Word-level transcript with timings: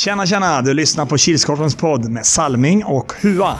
Tjena, 0.00 0.26
tjena! 0.26 0.62
Du 0.62 0.74
lyssnar 0.74 1.06
på 1.06 1.18
Kilskorpens 1.18 1.74
podd 1.74 2.10
med 2.10 2.26
Salming 2.26 2.84
och 2.84 3.12
Hua. 3.20 3.58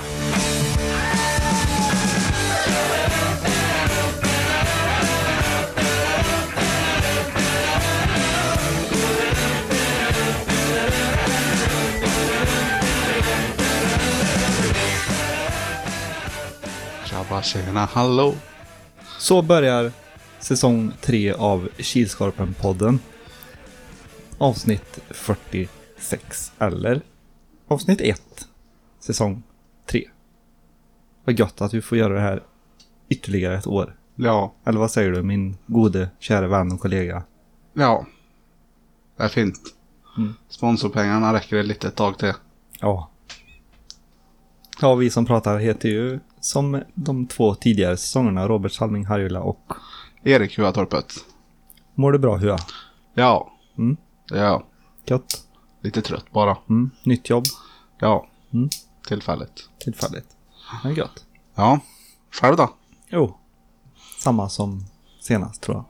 Tjabba 17.05 17.43
tjena, 17.43 17.89
hallå! 17.93 18.35
Så 19.19 19.43
börjar 19.43 19.93
säsong 20.39 20.93
3 21.01 21.33
av 21.33 21.69
Kilskorpen-podden. 21.79 22.99
Avsnitt 24.39 24.99
46, 26.11 26.53
eller 26.59 27.03
avsnitt 27.69 28.01
1, 28.01 28.23
säsong 28.99 29.43
3. 29.87 30.05
Vad 31.25 31.39
gött 31.39 31.61
att 31.61 31.75
vi 31.75 31.83
får 31.83 31.99
göra 31.99 32.15
det 32.15 32.21
här 32.21 32.43
ytterligare 33.09 33.59
ett 33.59 33.67
år. 33.67 33.97
Ja, 34.15 34.55
Eller 34.65 34.79
vad 34.79 34.91
säger 34.91 35.11
du, 35.13 35.23
min 35.23 35.57
gode, 35.67 36.11
kära 36.19 36.49
vän 36.49 36.73
och 36.73 36.81
kollega? 36.81 37.23
ja. 37.73 38.07
Det 39.17 39.25
är 39.25 39.29
fint. 39.29 39.59
Mm. 40.17 40.35
Sponsorpengarna 40.49 41.33
räcker 41.35 41.57
det 41.57 41.63
lite 41.63 41.89
ett 41.89 41.97
tag 41.97 42.19
till. 42.19 42.33
Ja. 42.81 43.11
Ja, 44.81 44.95
vi 44.95 45.11
som 45.11 45.27
pratar 45.27 45.59
heter 45.59 45.89
ju 45.89 46.21
som 46.41 46.83
de 46.95 47.27
två 47.27 47.55
tidigare 47.55 47.97
säsongerna 47.97 48.49
Robert 48.49 48.73
Salming 48.73 49.07
Harjula 49.07 49.41
och 49.41 49.73
Erik 50.25 50.59
Huatorpet. 50.59 51.13
Mår 51.95 52.13
du 52.13 52.19
bra 52.19 52.37
Hua? 52.37 52.59
Ja. 53.15 53.53
Mm. 53.79 53.97
Ja. 54.31 54.65
Gött? 55.05 55.47
Lite 55.81 56.03
trött 56.03 56.33
bara. 56.33 56.57
Mm. 56.69 56.91
Nytt 57.03 57.31
jobb? 57.31 57.45
Ja. 57.99 58.27
Mm. 58.53 58.69
Tillfälligt. 59.09 59.69
Tillfälligt. 59.79 60.37
Men 60.85 60.95
gött. 60.95 61.25
Ja. 61.55 61.81
Själv 62.31 62.57
då? 62.57 62.75
Jo. 63.09 63.37
Samma 64.19 64.49
som 64.49 64.85
senast 65.21 65.63
tror 65.63 65.77
jag. 65.77 65.85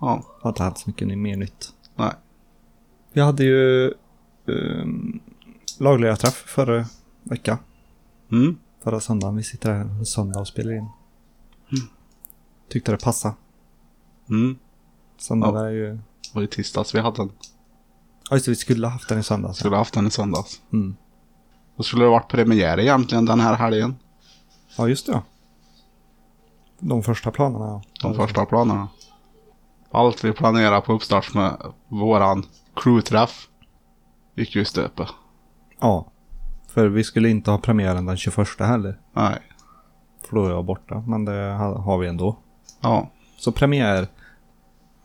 Ja. 0.00 0.22
Har 0.40 0.50
inte 0.50 0.62
haft 0.62 0.78
så 0.78 0.90
mycket 0.90 1.18
mer 1.18 1.36
nytt. 1.36 1.72
Nej. 1.96 2.12
Vi 3.12 3.20
hade 3.20 3.44
ju 3.44 3.94
um, 4.46 5.20
lagliga 5.78 6.16
träff 6.16 6.34
förra 6.34 6.86
veckan. 7.22 7.58
Mm. 8.32 8.58
Förra 8.84 9.00
söndagen. 9.00 9.36
Vi 9.36 9.42
sitter 9.42 9.72
här 9.74 10.04
söndag 10.04 10.40
och 10.40 10.48
spelar 10.48 10.72
in. 10.72 10.88
Tyckte 12.68 12.92
det 12.92 12.98
passade. 13.04 13.34
Mm. 14.28 14.58
Söndag 15.18 15.52
Ja. 15.54 15.66
är 15.66 15.70
ju... 15.70 15.92
Det 15.94 16.34
var 16.34 16.42
i 16.42 16.46
tisdags 16.46 16.94
vi 16.94 17.00
hade 17.00 17.16
den. 17.16 17.30
Ja 18.32 18.36
just 18.36 18.44
det, 18.46 18.50
vi 18.50 18.56
skulle 18.56 18.86
ha 18.86 18.92
haft 18.92 19.08
den 19.08 19.18
i 19.18 19.22
söndags. 19.22 19.58
Skulle 19.58 19.76
haft 19.76 19.94
den 19.94 20.06
i 20.06 20.10
söndags. 20.10 20.60
Mm. 20.72 20.96
Då 21.76 21.82
skulle 21.82 22.04
det 22.04 22.10
varit 22.10 22.28
premiär 22.28 22.78
egentligen 22.80 23.24
den 23.24 23.40
här 23.40 23.54
helgen. 23.54 23.96
Ja 24.78 24.88
just 24.88 25.06
det 25.06 25.12
ja. 25.12 25.22
De 26.78 27.02
första 27.02 27.30
planerna 27.30 27.64
ja. 27.66 27.82
De 28.02 28.14
första 28.14 28.44
planerna. 28.46 28.88
Allt 29.90 30.24
vi 30.24 30.32
planerar 30.32 30.80
på 30.80 30.92
uppstart 30.92 31.34
med 31.34 31.56
våran 31.88 32.46
crewträff 32.76 33.48
gick 34.34 34.54
ju 34.56 34.62
i 34.62 34.64
stöpe. 34.64 35.08
Ja. 35.80 36.06
För 36.68 36.88
vi 36.88 37.04
skulle 37.04 37.28
inte 37.28 37.50
ha 37.50 37.58
premiären 37.58 38.06
den 38.06 38.16
21 38.16 38.48
heller. 38.58 38.98
Nej. 39.12 39.38
För 40.28 40.36
då 40.36 40.46
är 40.46 40.50
jag 40.50 40.64
borta. 40.64 41.04
Men 41.06 41.24
det 41.24 41.52
ha- 41.52 41.78
har 41.78 41.98
vi 41.98 42.08
ändå. 42.08 42.36
Ja. 42.80 43.10
Så 43.36 43.52
premiär 43.52 44.06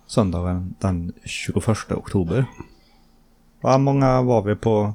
söndagen 0.05 0.75
den 0.79 1.13
21 1.25 1.91
oktober. 1.91 2.45
Vad 3.61 3.79
många 3.79 4.21
var 4.21 4.41
vi 4.41 4.55
på 4.55 4.93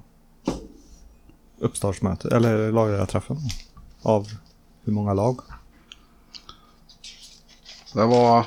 uppstartsmötet, 1.59 2.33
eller 2.33 2.73
lagrarträffen? 2.73 3.37
Av 4.03 4.27
hur 4.85 4.93
många 4.93 5.15
lag? 5.15 5.41
Det 7.95 8.07
var 8.07 8.47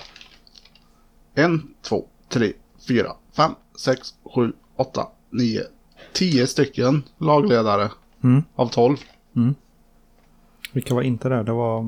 en, 1.34 1.74
två, 1.81 2.06
tre, 2.30 2.53
fyra, 2.88 3.12
fem, 3.34 3.52
sex, 3.80 4.14
sju, 4.36 4.53
åtta, 4.76 5.08
nio, 5.30 5.62
tio 6.14 6.47
stycken 6.47 7.03
lagledare 7.18 7.92
Mm. 8.24 8.44
av 8.56 8.68
tolv. 8.68 8.97
Vilka 10.74 10.96
var 10.96 11.02
inte 11.02 11.30
där? 11.30 11.44
Det 11.44 11.52
var 11.52 11.84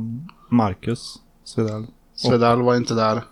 Marcus 0.49 1.15
Svedell. 1.43 1.87
Svedell 2.15 2.61
var 2.61 2.75
inte 2.75 2.93
där. 2.93 3.23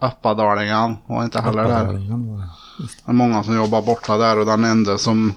Uppadalingen 0.00 0.96
var 1.06 1.24
inte 1.24 1.40
heller 1.40 1.62
där. 1.62 1.86
Det. 2.78 3.10
Är 3.10 3.12
många 3.12 3.44
som 3.44 3.56
jobbar 3.56 3.82
borta 3.82 4.16
där 4.16 4.38
och 4.38 4.46
den 4.46 4.64
enda 4.64 4.98
som 4.98 5.32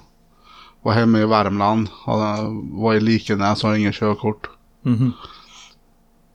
var 0.82 0.94
hemma 0.94 1.20
i 1.20 1.26
Värmland 1.26 1.90
han 2.06 2.78
var 2.82 2.94
i 2.94 3.00
Likenäs 3.00 3.64
och 3.64 3.70
har 3.70 3.78
ingen 3.78 3.94
körkort. 3.94 4.50
Mhm. 4.82 5.12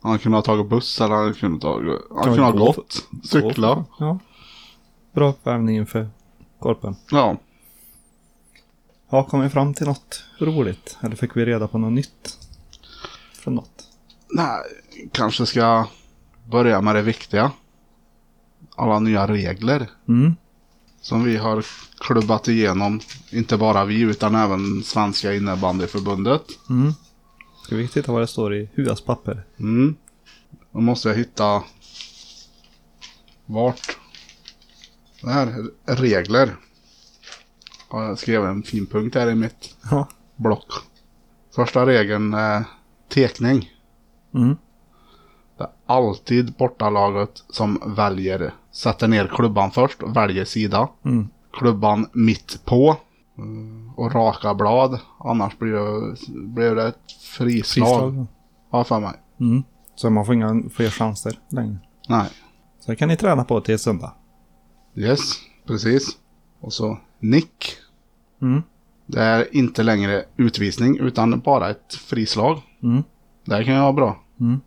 Han 0.01 0.19
kunde 0.19 0.37
ha 0.37 0.41
tagit 0.41 0.69
buss 0.69 1.01
eller 1.01 1.15
han 1.15 1.33
kunde 1.33 1.59
tagit, 1.61 2.01
han 2.15 2.23
kunde 2.23 2.41
ha 2.41 2.51
gå. 2.51 2.65
gått. 2.65 3.07
Cykla. 3.23 3.85
Ja. 3.99 4.19
Bra 5.13 5.29
uppvärmning 5.29 5.75
inför 5.77 6.09
korpen. 6.59 6.95
Ja. 7.11 7.37
Ja, 9.09 9.23
kom 9.23 9.41
vi 9.41 9.49
fram 9.49 9.73
till 9.73 9.87
något 9.87 10.23
roligt? 10.39 10.97
Eller 11.01 11.15
fick 11.15 11.37
vi 11.37 11.45
reda 11.45 11.67
på 11.67 11.77
något 11.77 11.93
nytt? 11.93 12.37
Från 13.33 13.55
något? 13.55 13.87
Nej, 14.29 14.61
kanske 15.11 15.45
ska 15.45 15.87
börja 16.51 16.81
med 16.81 16.95
det 16.95 17.01
viktiga. 17.01 17.51
Alla 18.75 18.99
nya 18.99 19.27
regler 19.27 19.89
Mm. 20.07 20.35
Som 21.03 21.23
vi 21.23 21.37
har 21.37 21.65
klubbat 21.97 22.47
igenom. 22.47 22.99
Inte 23.31 23.57
bara 23.57 23.85
vi 23.85 23.99
utan 24.01 24.35
även 24.35 24.83
Svenska 24.83 25.33
innebandyförbundet. 25.33 26.43
Mm. 26.69 26.93
Ska 27.63 27.75
vi 27.75 27.87
titta 27.87 28.11
vad 28.11 28.21
det 28.21 28.27
står 28.27 28.55
i 28.55 28.69
Huas 28.75 29.01
papper? 29.01 29.43
Mm. 29.59 29.95
Då 30.71 30.79
måste 30.81 31.09
jag 31.09 31.15
hitta 31.15 31.63
vart. 33.45 33.97
Det 35.21 35.29
här 35.29 35.47
är 35.85 35.95
regler. 35.95 36.55
Ja, 37.91 38.03
Jag 38.05 38.19
skrev 38.19 38.45
en 38.45 38.63
fin 38.63 38.85
punkt 38.85 39.15
här 39.15 39.29
i 39.29 39.35
mitt 39.35 39.75
Ja. 39.91 40.07
block. 40.35 40.73
Första 41.55 41.85
regeln 41.85 42.33
är 42.33 42.63
tekning. 43.13 43.71
Mm. 44.33 44.55
Det 45.57 45.63
är 45.63 45.69
alltid 45.85 46.53
bortalaget 46.53 47.43
som 47.49 47.93
väljer, 47.95 48.53
sätter 48.71 49.07
ner 49.07 49.27
klubban 49.27 49.71
först 49.71 50.03
och 50.03 50.15
väljer 50.17 50.45
sida. 50.45 50.87
Mm. 51.05 51.27
Klubban 51.53 52.07
mitt 52.13 52.65
på. 52.65 52.95
Mm, 53.37 53.91
Och 53.95 54.13
raka 54.13 54.53
blad. 54.53 54.99
Annars 55.19 55.57
blir 55.57 55.71
det, 55.71 56.15
blir 56.33 56.75
det 56.75 56.87
ett 56.87 57.11
frislag. 57.21 57.87
Frislag. 57.87 58.25
Ja, 58.71 58.83
för 58.83 58.99
mig. 58.99 59.13
Mm. 59.39 59.63
Så 59.95 60.09
man 60.09 60.25
får 60.25 60.35
inga 60.35 60.63
fler 60.73 60.89
chanser 60.89 61.39
längre. 61.49 61.77
Nej. 62.09 62.29
Så 62.79 62.91
det 62.91 62.95
kan 62.95 63.07
ni 63.07 63.17
träna 63.17 63.43
på 63.43 63.61
till 63.61 63.79
söndag. 63.79 64.13
Yes, 64.95 65.19
precis. 65.67 66.07
Och 66.59 66.73
så 66.73 66.97
nick. 67.19 67.75
Mm. 68.41 68.63
Det 69.05 69.21
är 69.21 69.55
inte 69.55 69.83
längre 69.83 70.25
utvisning 70.37 70.97
utan 70.99 71.39
bara 71.39 71.69
ett 71.69 71.93
frislag. 71.93 72.61
Mm. 72.83 73.03
Det 73.45 73.63
kan 73.63 73.73
ju 73.73 73.79
vara 73.79 73.93
bra. 73.93 74.19
Mm. 74.39 74.61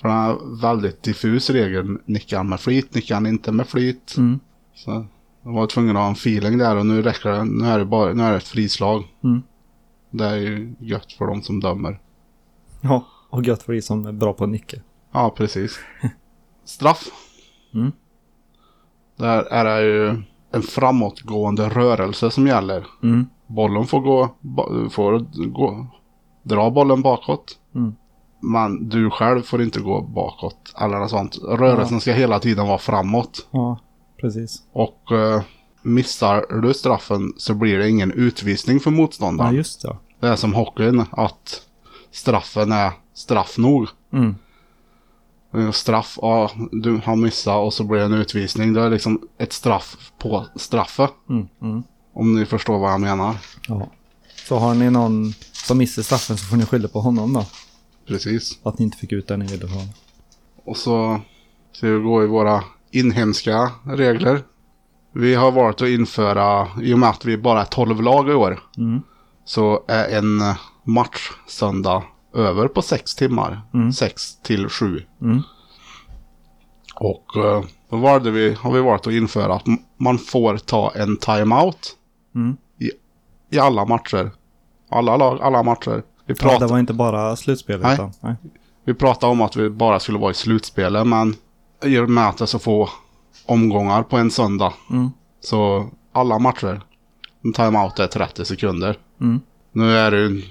För 0.00 0.08
den 0.08 0.16
är 0.16 0.60
väldigt 0.60 1.02
diffus 1.02 1.50
regel. 1.50 1.98
Nickar 2.04 2.36
han 2.36 2.48
med 2.48 2.60
flit, 2.60 2.94
nickar 2.94 3.14
han 3.14 3.26
inte 3.26 3.52
med 3.52 3.66
flit. 3.66 4.14
Mm. 4.16 4.40
Så 4.74 5.06
jag 5.42 5.52
var 5.52 5.66
tvungen 5.66 5.96
att 5.96 6.02
ha 6.02 6.08
en 6.08 6.12
feeling 6.12 6.58
där 6.58 6.76
och 6.76 6.86
nu 6.86 7.02
räcker 7.02 7.30
det. 7.30 7.44
Nu 7.44 7.66
är 7.66 7.78
det, 7.78 7.84
bara, 7.84 8.12
nu 8.12 8.22
är 8.22 8.30
det 8.30 8.36
ett 8.36 8.48
frislag. 8.48 9.04
Mm. 9.24 9.42
Det 10.10 10.24
är 10.24 10.36
ju 10.36 10.74
gött 10.80 11.12
för 11.12 11.26
de 11.26 11.42
som 11.42 11.60
dömer. 11.60 12.00
Ja, 12.80 13.06
och 13.30 13.42
gött 13.42 13.62
för 13.62 13.72
er 13.72 13.80
som 13.80 14.06
är 14.06 14.12
bra 14.12 14.32
på 14.32 14.44
att 14.44 14.50
nicka. 14.50 14.76
Ja, 15.12 15.34
precis. 15.36 15.78
Straff. 16.64 17.04
Mm. 17.74 17.92
Där 19.16 19.42
är 19.42 19.64
det 19.64 19.86
ju 19.86 20.22
en 20.52 20.62
framåtgående 20.62 21.68
rörelse 21.68 22.30
som 22.30 22.46
gäller. 22.46 22.86
Mm. 23.02 23.26
Bollen 23.46 23.86
får 23.86 24.00
gå, 24.00 24.34
får 24.90 25.18
gå, 25.46 25.86
dra 26.42 26.70
bollen 26.70 27.02
bakåt. 27.02 27.58
Mm. 27.74 27.94
Men 28.40 28.88
du 28.88 29.10
själv 29.10 29.42
får 29.42 29.62
inte 29.62 29.80
gå 29.80 30.00
bakåt 30.00 30.74
eller 30.80 30.98
något 30.98 31.10
sånt. 31.10 31.38
Rörelsen 31.48 32.00
ska 32.00 32.12
hela 32.12 32.38
tiden 32.40 32.66
vara 32.66 32.78
framåt. 32.78 33.46
Ja, 33.50 33.78
precis. 34.20 34.62
Och 34.72 35.12
eh, 35.12 35.42
missar 35.82 36.60
du 36.62 36.74
straffen 36.74 37.32
så 37.36 37.54
blir 37.54 37.78
det 37.78 37.88
ingen 37.90 38.12
utvisning 38.12 38.80
för 38.80 38.90
Ja, 38.90 38.96
motståndaren. 38.96 39.54
just 39.54 39.82
det. 39.82 39.96
Det 40.20 40.28
är 40.28 40.36
som 40.36 40.54
hockeyn 40.54 41.04
att 41.10 41.62
straffen 42.10 42.72
är 42.72 42.92
straff 43.14 43.58
nog. 43.58 43.88
Mm. 44.12 44.34
Eh, 45.54 45.70
Straff, 45.70 46.18
ja, 46.22 46.50
du 46.72 47.00
har 47.04 47.16
missat 47.16 47.56
och 47.58 47.74
så 47.74 47.84
blir 47.84 47.98
det 47.98 48.04
en 48.04 48.12
utvisning. 48.12 48.72
Det 48.72 48.80
är 48.82 48.90
liksom 48.90 49.22
ett 49.38 49.52
straff 49.52 50.12
på 50.18 50.46
straffet. 50.56 51.10
Mm. 51.28 51.46
Mm. 51.62 51.82
Om 52.14 52.34
ni 52.34 52.46
förstår 52.46 52.78
vad 52.78 52.92
jag 52.92 53.00
menar. 53.00 53.36
Ja. 53.68 53.88
Så 54.48 54.56
har 54.58 54.74
ni 54.74 54.90
någon 54.90 55.32
som 55.52 55.78
missar 55.78 56.02
straffen 56.02 56.36
så 56.36 56.44
får 56.46 56.56
ni 56.56 56.64
skylla 56.66 56.88
på 56.88 57.00
honom 57.00 57.32
då. 57.32 57.44
Precis. 58.08 58.58
Att 58.62 58.78
ni 58.78 58.84
inte 58.84 58.96
fick 58.98 59.12
ut 59.12 59.28
den 59.28 59.38
ni 59.40 59.46
ville 59.46 59.66
ha. 59.66 59.80
Och 60.64 60.76
så 60.76 61.20
ska 61.72 61.86
vi 61.88 61.98
gå 62.02 62.24
i 62.24 62.26
våra 62.26 62.64
inhemska 62.90 63.70
regler. 63.84 64.42
Vi 65.12 65.34
har 65.34 65.52
valt 65.52 65.82
att 65.82 65.88
införa, 65.88 66.68
i 66.82 66.94
och 66.94 66.98
med 66.98 67.08
att 67.08 67.24
vi 67.24 67.36
bara 67.36 67.60
är 67.60 67.64
12 67.64 68.02
lag 68.02 68.28
i 68.30 68.32
år, 68.34 68.60
Mm. 68.78 69.02
så 69.44 69.84
är 69.88 70.18
en 70.18 70.42
match 70.84 71.30
söndag 71.48 72.02
över 72.34 72.68
på 72.68 72.82
6 72.82 73.14
timmar. 73.14 73.60
Mm. 73.74 73.92
6 73.92 74.36
till 74.42 74.68
7. 74.68 75.02
Mm. 75.22 75.42
Och 76.94 77.36
eh, 77.36 77.64
då 77.90 77.96
valde 77.96 78.30
vi, 78.30 78.54
har 78.54 78.72
vi 78.72 78.80
valt 78.80 79.06
att 79.06 79.12
införa 79.12 79.54
att 79.54 79.66
man 79.96 80.18
får 80.18 80.56
ta 80.56 80.92
en 80.94 81.16
timeout 81.16 81.94
Mm. 82.34 82.56
i, 82.80 82.90
i 83.56 83.58
alla 83.58 83.84
matcher. 83.84 84.30
Alla 84.90 85.16
lag, 85.16 85.40
alla 85.42 85.62
matcher. 85.62 86.02
Vi 86.28 86.34
Ja, 86.34 86.42
pratade, 86.42 86.66
det 86.66 86.72
var 86.72 86.78
inte 86.78 86.92
bara 86.92 87.36
slutspel 87.36 87.80
Nej. 87.80 87.94
utan... 87.94 88.12
Nej. 88.20 88.34
vi 88.84 88.94
pratade 88.94 89.32
om 89.32 89.40
att 89.40 89.56
vi 89.56 89.70
bara 89.70 90.00
skulle 90.00 90.18
vara 90.18 90.30
i 90.30 90.34
slutspelet, 90.34 91.06
men 91.06 91.34
i 91.84 91.98
och 91.98 92.10
med 92.10 92.28
att 92.28 92.38
det 92.38 92.44
är 92.44 92.46
så 92.46 92.58
få 92.58 92.88
omgångar 93.46 94.02
på 94.02 94.16
en 94.16 94.30
söndag. 94.30 94.72
Mm. 94.90 95.10
Så 95.40 95.88
alla 96.12 96.38
matcher, 96.38 96.80
en 97.44 97.52
timeout 97.52 97.98
är 97.98 98.06
30 98.06 98.44
sekunder. 98.44 98.96
Mm. 99.20 99.40
Nu 99.72 99.96
är 99.96 100.10
det 100.10 100.42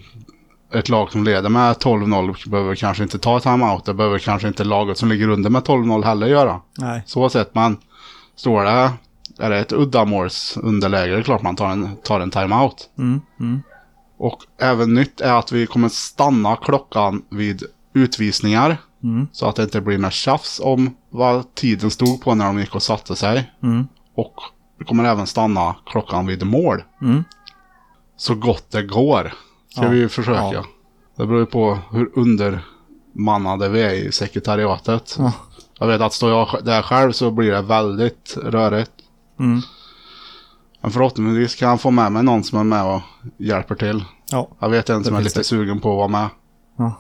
ett 0.74 0.90
lag 0.90 1.12
som 1.12 1.24
leder 1.24 1.50
med 1.50 1.76
12-0 1.76 2.50
behöver 2.50 2.76
kanske 2.76 3.04
inte 3.04 3.20
ta 3.20 3.40
timeout. 3.40 3.86
Det 3.86 3.94
behöver 3.94 4.20
kanske 4.20 4.48
inte 4.48 4.64
laget 4.64 4.98
som 4.98 5.10
ligger 5.10 5.30
under 5.30 5.50
med 5.50 5.64
12-0 5.64 6.04
heller 6.04 6.28
göra. 6.28 6.62
Nej. 6.78 7.04
Så 7.06 7.30
sett, 7.30 7.56
men 7.56 7.78
står 8.36 8.64
det, 8.64 8.92
är 9.40 9.50
det 9.50 9.60
ett 9.60 9.74
uddamåls 9.74 10.58
underläge, 10.64 11.14
det 11.14 11.18
är 11.18 11.24
klart 11.24 11.42
man 11.42 11.56
tar 11.56 11.70
en, 11.70 11.96
tar 12.04 12.20
en 12.20 12.32
timeout. 12.32 12.90
Mm. 12.98 13.22
Mm. 14.20 14.32
Och 14.32 14.44
även 14.60 14.94
nytt 14.94 15.22
är 15.22 15.34
att 15.34 15.52
vi 15.52 15.68
kommer 15.68 15.90
stanna 15.90 16.56
klockan 16.56 17.22
vid 17.30 17.64
utvisningar. 17.94 18.78
Mm. 19.04 19.28
Så 19.32 19.50
att 19.50 19.56
det 19.56 19.64
inte 19.64 19.82
blir 19.82 19.98
något 19.98 20.14
tjafs 20.14 20.60
om 20.64 20.96
vad 21.10 21.56
tiden 21.56 21.92
stod 21.92 22.22
på 22.22 22.36
när 22.36 22.46
de 22.46 22.60
gick 22.60 22.76
och 22.76 22.84
satte 22.84 23.16
sig. 23.16 23.52
Mm. 23.64 23.88
Och 24.16 24.34
vi 24.80 24.86
kommer 24.86 25.04
även 25.04 25.28
stanna 25.28 25.76
klockan 25.86 26.26
vid 26.28 26.46
mål. 26.46 26.84
Mm. 27.02 27.24
Så 28.18 28.36
gott 28.36 28.72
det 28.72 28.84
går. 28.84 29.34
Ska 29.70 29.84
Ja. 29.84 29.90
vi 29.90 30.10
försöka. 30.10 30.54
Ja. 30.54 30.64
Det 31.18 31.26
beror 31.26 31.40
ju 31.40 31.46
på 31.46 31.80
hur 31.92 32.10
undermannade 32.16 33.70
vi 33.70 33.82
är 33.82 33.94
i 33.94 34.12
sekretariatet. 34.12 35.16
Ja. 35.20 35.32
Jag 35.80 35.88
vet 35.88 36.02
att 36.02 36.14
står 36.14 36.30
jag 36.30 36.66
där 36.66 36.82
själv 36.82 37.12
så 37.12 37.32
blir 37.32 37.52
det 37.52 37.62
väldigt 37.62 38.38
rörigt. 38.44 38.92
Mm. 40.88 40.92
Men 40.92 40.92
förhoppningsvis 40.92 41.56
kan 41.56 41.70
jag 41.70 41.82
få 41.82 41.92
med 41.92 42.12
mig 42.12 42.24
någon 42.24 42.44
som 42.44 42.60
är 42.60 42.64
med 42.64 42.84
och 42.84 43.02
hjälper 43.38 43.76
till. 43.76 44.06
Ja. 44.32 44.48
Jag 44.60 44.70
vet 44.70 44.90
en 44.90 45.04
som 45.04 45.16
är 45.16 45.22
lite 45.22 45.40
det. 45.40 45.44
sugen 45.44 45.80
på 45.80 45.92
att 45.92 45.98
vara 45.98 46.08
med. 46.08 46.30
ja. 46.78 46.94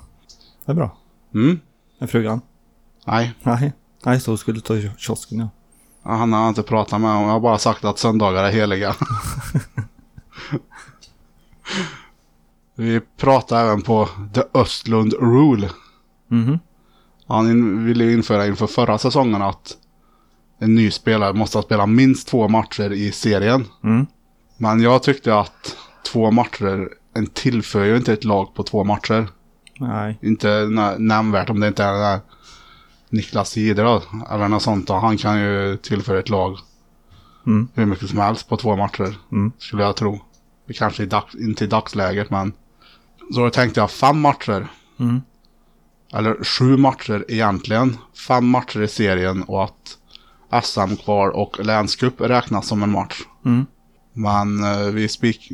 Det 0.65 0.71
är 0.71 0.75
bra. 0.75 0.97
Mm? 1.33 1.59
Är 1.99 2.07
frugan? 2.07 2.41
Nej, 3.05 3.33
Nej. 3.43 3.73
Nej, 4.05 4.19
så 4.19 4.37
skulle 4.37 4.61
ta 4.61 4.75
i 4.75 4.91
kiosken 4.97 5.39
ja. 5.39 5.49
han 6.03 6.33
har 6.33 6.39
jag 6.39 6.49
inte 6.49 6.63
pratat 6.63 7.01
med 7.01 7.11
om. 7.11 7.23
Jag 7.23 7.29
har 7.29 7.39
bara 7.39 7.57
sagt 7.57 7.85
att 7.85 7.99
söndagar 7.99 8.43
är 8.43 8.51
heliga. 8.51 8.95
Vi 12.75 13.01
pratar 13.17 13.63
även 13.65 13.81
på 13.81 14.09
The 14.33 14.41
Östlund 14.53 15.13
Rule. 15.13 15.69
Mhm. 16.27 16.59
Han 17.27 17.49
in, 17.49 17.85
ville 17.85 18.13
införa 18.13 18.47
inför 18.47 18.67
förra 18.67 18.97
säsongen 18.97 19.41
att 19.41 19.77
en 20.59 20.75
ny 20.75 20.91
spelare 20.91 21.33
måste 21.33 21.57
ha 21.57 21.63
spelat 21.63 21.89
minst 21.89 22.27
två 22.27 22.47
matcher 22.47 22.91
i 22.93 23.11
serien. 23.11 23.65
Mm. 23.83 24.05
Men 24.57 24.81
jag 24.81 25.03
tyckte 25.03 25.39
att 25.39 25.77
två 26.11 26.31
matcher, 26.31 26.89
en 27.15 27.27
tillför 27.27 27.83
ju 27.85 27.97
inte 27.97 28.13
ett 28.13 28.23
lag 28.23 28.53
på 28.55 28.63
två 28.63 28.83
matcher. 28.83 29.27
Nej. 29.79 30.17
Inte 30.21 30.49
nä- 30.69 30.97
nämnvärt 30.97 31.49
om 31.49 31.59
det 31.59 31.67
inte 31.67 31.83
är 31.83 31.91
den 31.91 32.01
där 32.01 32.19
Niklas 33.09 33.57
Jihde 33.57 33.81
då, 33.83 34.01
eller 34.31 34.47
något 34.47 34.61
sånt. 34.63 34.87
Då. 34.87 34.93
Han 34.93 35.17
kan 35.17 35.39
ju 35.41 35.77
tillföra 35.77 36.19
ett 36.19 36.29
lag 36.29 36.57
Mm. 37.47 37.67
hur 37.73 37.85
mycket 37.85 38.09
som 38.09 38.17
helst 38.19 38.49
på 38.49 38.57
två 38.57 38.75
matcher. 38.75 39.17
Mm. 39.31 39.51
Skulle 39.57 39.83
jag 39.83 39.95
tro. 39.95 40.21
Kanske 40.75 41.03
i 41.03 41.05
dag, 41.05 41.23
inte 41.39 41.63
i 41.63 41.67
dagsläget 41.67 42.29
men. 42.29 42.53
Så 43.33 43.39
då 43.39 43.49
tänkte 43.49 43.79
jag 43.79 43.91
fem 43.91 44.19
matcher. 44.19 44.67
Mm. 44.99 45.21
Eller 46.13 46.43
sju 46.43 46.77
matcher 46.77 47.25
egentligen. 47.27 47.97
Fem 48.27 48.47
matcher 48.49 48.81
i 48.81 48.87
serien 48.87 49.43
och 49.43 49.63
att 49.63 49.96
SM 50.63 50.95
kvar 50.95 51.29
och 51.29 51.65
länscup 51.65 52.21
räknas 52.21 52.67
som 52.67 52.83
en 52.83 52.91
match. 52.91 53.21
Mm. 53.45 53.65
Men 54.13 54.63
eh, 54.63 54.87
vi 54.93 55.07
spik, 55.07 55.51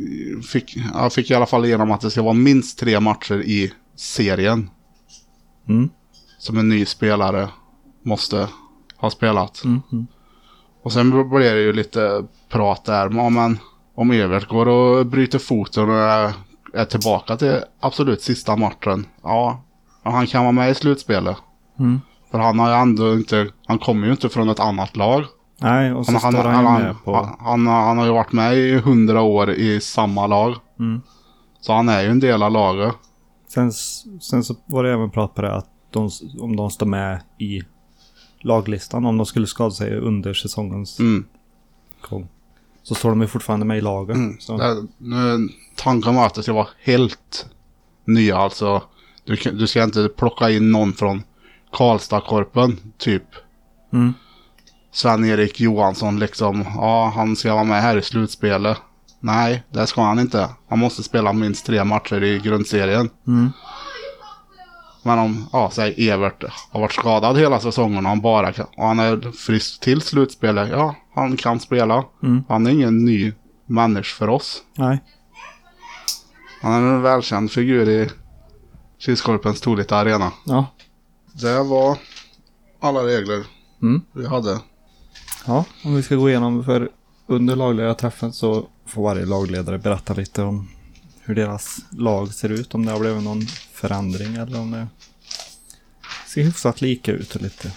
fick, 0.52 0.78
jag 0.94 1.14
fick 1.14 1.32
i 1.32 1.34
alla 1.34 1.46
fall 1.46 1.66
igenom 1.66 1.92
att 1.92 2.02
det 2.02 2.12
ska 2.12 2.22
vara 2.22 2.34
minst 2.34 2.80
tre 2.80 3.00
matcher 3.00 3.42
i 3.42 3.74
serien. 3.96 4.70
Mm. 5.70 5.90
Som 6.38 6.58
en 6.58 6.70
ny 6.70 6.86
spelare 6.86 7.50
måste 8.04 8.48
ha 8.98 9.10
spelat. 9.10 9.64
Mm. 9.64 9.82
Mm. 9.92 10.08
Och 10.84 10.94
sen 10.94 11.30
blev 11.30 11.56
det 11.56 11.62
ju 11.62 11.74
lite 11.74 12.26
prat 12.50 12.86
där. 12.86 13.10
Ja, 13.14 13.30
men 13.30 13.58
om 13.96 14.12
Evert 14.12 14.48
går 14.48 14.68
och 14.68 15.06
bryter 15.06 15.40
foten 15.40 15.90
och 15.90 15.96
är, 15.96 16.34
är 16.74 16.86
tillbaka 16.86 17.38
till 17.38 17.60
absolut 17.80 18.22
sista 18.22 18.56
matchen. 18.56 19.06
Ja, 19.24 19.64
ja, 20.04 20.12
han 20.12 20.28
kan 20.28 20.44
vara 20.44 20.52
med 20.52 20.72
i 20.72 20.76
slutspelet. 20.76 21.38
Mm. 21.80 22.02
För 22.34 22.40
han 22.40 22.60
har 22.60 22.70
ju 22.70 22.76
ändå 22.76 23.14
inte, 23.14 23.52
han 23.66 23.80
kommer 23.80 24.06
ju 24.08 24.12
inte 24.12 24.30
från 24.30 24.50
ett 24.50 24.60
annat 24.60 24.96
lag. 24.98 25.24
Nej, 25.62 25.94
och 25.94 26.06
så 26.06 26.12
Han, 26.12 26.22
står 26.32 26.44
han, 26.44 26.66
han, 26.66 26.82
med 26.82 26.96
på... 27.04 27.16
han, 27.16 27.36
han, 27.40 27.68
han 27.68 27.98
har 27.98 28.06
ju 28.06 28.12
varit 28.12 28.32
med 28.32 28.58
i 28.58 28.76
hundra 28.78 29.22
år 29.22 29.52
i 29.52 29.82
samma 29.82 30.28
lag. 30.28 30.56
Mm. 30.80 31.02
Så 31.62 31.74
han 31.74 31.90
är 31.90 32.02
ju 32.02 32.08
en 32.10 32.20
del 32.20 32.44
av 32.44 32.52
laget. 32.52 32.96
Sen, 33.48 33.72
sen 34.22 34.44
så 34.44 34.56
var 34.66 34.84
det 34.84 34.92
även 34.94 35.10
prat 35.10 35.36
på 35.36 35.42
det 35.42 35.56
att 35.56 35.68
de, 35.92 36.10
om 36.40 36.56
de 36.56 36.70
står 36.70 36.86
med 36.86 37.22
i 37.38 37.62
laglistan, 38.40 39.06
om 39.06 39.18
de 39.18 39.26
skulle 39.26 39.48
skada 39.48 39.72
sig 39.72 39.98
under 39.98 40.34
säsongens 40.34 41.00
Mm. 41.00 41.26
gång. 42.10 42.28
Så 42.84 42.96
står 42.96 43.10
de 43.10 43.22
ju 43.22 43.28
fortfarande 43.28 43.66
med 43.66 43.78
i 43.78 43.82
laget. 43.82 44.18
Så. 44.40 44.58
Det, 44.58 44.88
nu, 44.98 45.50
tanken 45.76 46.16
var 46.16 46.26
att 46.26 46.34
det 46.34 46.44
ska 46.44 46.54
vara 46.54 46.68
helt 46.84 47.46
nya. 48.06 48.38
Alltså, 48.38 48.82
du, 49.24 49.36
du 49.36 49.68
ska 49.68 49.84
inte 49.84 50.10
plocka 50.18 50.50
in 50.50 50.72
någon 50.72 50.94
från 50.94 51.24
Karlstadkorpen, 51.74 52.94
typ. 52.98 53.24
Mm. 53.94 54.14
Sven-Erik 54.92 55.60
Johansson 55.60 56.20
liksom. 56.20 56.66
Ja, 56.76 57.12
han 57.16 57.36
ska 57.36 57.54
vara 57.54 57.64
med 57.64 57.82
här 57.82 57.98
i 57.98 58.02
slutspelet. 58.02 58.78
Nej, 59.20 59.64
det 59.70 59.88
ska 59.88 60.02
han 60.02 60.20
inte. 60.20 60.50
Han 60.70 60.80
måste 60.80 61.04
spela 61.04 61.34
minst 61.34 61.66
tre 61.66 61.84
matcher 61.84 62.24
i 62.24 62.40
grundserien. 62.40 63.10
Mm. 63.28 63.52
Men 65.04 65.20
om, 65.20 65.48
ja, 65.52 65.70
säg 65.74 66.10
Evert 66.10 66.44
har 66.72 66.80
varit 66.80 66.94
skadad 66.94 67.38
hela 67.38 67.60
säsongen 67.60 68.06
och 68.06 68.10
han 68.10 68.22
bara 68.22 68.52
kan, 68.52 68.66
och 68.78 68.88
han 68.88 69.00
är 69.00 69.32
frisk 69.32 69.80
till 69.80 70.02
slutspelet. 70.02 70.70
Ja, 70.70 70.96
han 71.16 71.38
kan 71.38 71.60
spela. 71.60 72.04
Mm. 72.24 72.44
Han 72.50 72.68
är 72.68 72.72
ingen 72.72 73.06
ny 73.06 73.34
människa 73.66 74.18
för 74.18 74.30
oss. 74.30 74.62
Nej. 74.78 75.04
Han 76.62 76.74
är 76.74 76.78
en 76.78 77.02
välkänd 77.02 77.52
figur 77.52 77.90
i 77.90 78.10
Kilskorpens 79.00 79.62
Tolita 79.62 79.98
Arena. 79.98 80.32
Ja. 80.46 80.66
Det 81.34 81.64
var 81.64 81.98
alla 82.80 83.04
regler 83.06 83.46
Mm. 83.82 84.02
vi 84.12 84.28
hade. 84.28 84.60
Ja, 85.46 85.66
om 85.84 85.96
vi 85.96 86.04
ska 86.04 86.16
gå 86.16 86.30
igenom 86.30 86.64
för 86.66 86.90
under 87.28 87.56
lagledarträffen 87.56 88.34
så 88.34 88.68
får 88.86 89.04
varje 89.04 89.26
lagledare 89.26 89.78
berätta 89.78 90.14
lite 90.14 90.42
om 90.44 90.70
hur 91.22 91.36
deras 91.36 91.80
lag 91.92 92.34
ser 92.34 92.50
ut. 92.50 92.76
Om 92.76 92.86
det 92.86 92.92
har 92.92 93.00
blivit 93.00 93.24
någon 93.24 93.42
förändring 93.72 94.36
eller 94.36 94.60
om 94.60 94.72
det 94.72 94.88
ser 96.28 96.44
hyfsat 96.44 96.82
lika 96.82 97.12
ut 97.12 97.36
och 97.36 97.42
lite. 97.42 97.72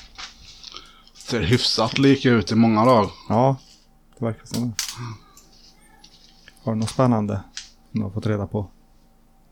Ser 1.15 1.41
hyfsat 1.43 1.99
lika 1.99 2.31
ut 2.31 2.53
i 2.53 2.55
många 2.55 2.85
lag. 2.85 3.11
Ja, 3.29 3.57
det 4.19 4.25
verkar 4.25 4.47
som 4.47 4.69
det. 4.69 4.75
Har 6.63 6.73
du 6.73 6.79
något 6.79 6.91
spännande 6.91 7.41
som 7.91 8.01
du 8.01 8.05
har 8.07 8.11
fått 8.11 8.27
reda 8.27 8.47
på? 8.47 8.71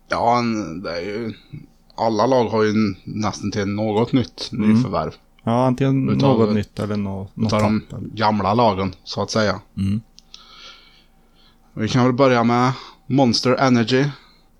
Ja, 0.08 0.42
det 0.82 0.90
är 0.96 1.00
ju... 1.00 1.34
Alla 1.96 2.26
lag 2.26 2.48
har 2.48 2.62
ju 2.62 2.94
nästan 3.04 3.50
till 3.50 3.66
något 3.66 4.12
nytt 4.12 4.50
Mm. 4.52 4.72
nyförvärv. 4.72 5.14
Ja, 5.44 5.66
antingen 5.66 6.08
Utav- 6.10 6.38
något 6.38 6.54
nytt 6.54 6.78
eller 6.78 6.96
något, 6.96 7.36
något 7.36 7.52
Utav 7.52 7.62
de 7.62 8.10
gamla 8.14 8.54
lagen, 8.54 8.94
så 9.04 9.22
att 9.22 9.30
säga. 9.30 9.60
Mm. 9.76 10.00
Vi 11.74 11.88
kan 11.88 12.04
väl 12.04 12.12
börja 12.12 12.44
med 12.44 12.72
Monster 13.06 13.50
Energy. 13.54 14.00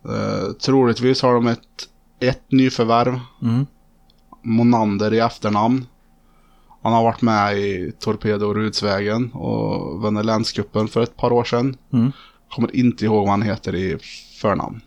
Eh, 0.09 0.53
troligtvis 0.61 1.23
har 1.23 1.35
de 1.35 1.47
ett, 1.47 1.61
ett 2.21 2.53
nyförvärv. 2.53 3.21
Mm. 3.43 3.67
Monander 4.43 5.15
i 5.15 5.19
efternamn. 5.19 5.87
Han 6.83 6.93
har 6.93 7.03
varit 7.03 7.23
med 7.23 7.59
i 7.59 7.93
Torpedo 8.01 8.47
och 8.47 8.55
Rudsvägen 8.55 9.33
och 9.33 10.03
vunnit 10.03 10.25
länscupen 10.25 10.89
för 10.89 11.01
ett 11.03 11.17
par 11.17 11.33
år 11.33 11.45
sedan. 11.45 11.77
Mm. 11.93 12.13
Kommer 12.51 12.77
inte 12.77 13.05
ihåg 13.05 13.21
vad 13.21 13.31
han 13.31 13.43
heter 13.43 13.75
i 13.75 13.99
förnamn. 14.41 14.81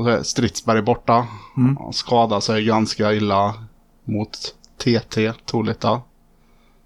Och 0.00 0.06
så 0.06 0.10
är 0.10 0.22
Stridsberg 0.22 0.82
borta. 0.82 1.26
Mm. 1.56 1.76
Han 1.76 1.92
skadade 1.92 2.42
sig 2.42 2.64
ganska 2.64 3.12
illa 3.12 3.54
mot 4.04 4.54
TT, 4.76 5.32
Tolita. 5.44 6.02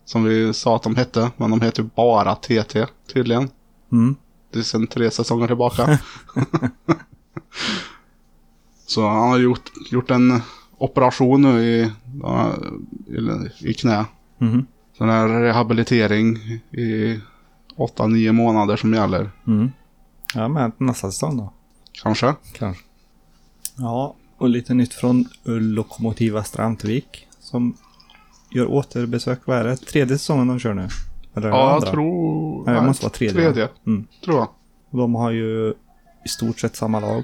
Som 0.05 0.25
vi 0.25 0.55
sa 0.55 0.77
att 0.77 0.83
de 0.83 0.97
hette, 0.97 1.31
men 1.37 1.51
de 1.51 1.61
heter 1.61 1.83
ju 1.83 1.89
bara 1.95 2.35
TT 2.35 2.87
tydligen. 3.13 3.51
Mm. 3.93 4.17
Det 4.53 4.59
är 4.59 4.63
sedan 4.63 4.87
tre 4.87 5.11
säsonger 5.11 5.47
tillbaka. 5.47 5.85
så 8.87 9.09
han 9.09 9.31
har 9.31 9.39
gjort, 9.39 9.71
gjort 9.91 10.11
en 10.11 10.41
operation 10.79 11.43
nu 11.43 11.65
i, 11.65 11.93
i, 13.07 13.71
i 13.71 13.75
knä. 13.75 14.05
Mhm. 14.39 14.67
Sån 14.99 15.09
här 15.09 15.29
rehabilitering 15.29 16.37
i 16.73 17.21
åtta, 17.77 18.07
nio 18.07 18.33
månader 18.33 18.77
som 18.77 18.95
gäller. 18.95 19.31
Mm. 19.47 19.73
Ja, 20.35 20.49
men 20.49 20.73
nästa 20.79 21.11
säsong 21.11 21.37
då. 21.37 21.53
Kanske. 22.03 22.35
Kanske. 22.53 22.85
Ja, 23.77 24.15
och 24.39 24.49
lite 24.49 24.75
nytt 24.75 24.95
från 24.95 25.25
Lokomotiva 25.45 26.45
Strandvik. 26.45 27.27
Som 27.39 27.77
gör 28.51 28.67
återbesök. 28.67 29.41
Vad 29.47 29.59
är 29.59 29.65
det? 29.65 29.77
Tredje 29.77 30.19
säsongen 30.19 30.49
de 30.49 30.59
kör 30.59 30.75
nu? 30.75 30.89
Eller 31.35 31.49
Ja, 31.49 31.73
jag 31.83 31.87
tror... 31.93 32.65
Nej, 32.67 32.75
det 32.75 32.87
måste 32.87 33.05
vara 33.05 33.13
tredje. 33.13 33.35
Tredje, 33.35 33.69
Mm. 33.87 34.07
tror 34.25 34.37
jag. 34.37 34.49
De 34.91 35.15
har 35.15 35.31
ju 35.31 35.75
i 36.25 36.29
stort 36.29 36.61
sett 36.61 36.77
samma 36.77 37.01
lag. 37.01 37.23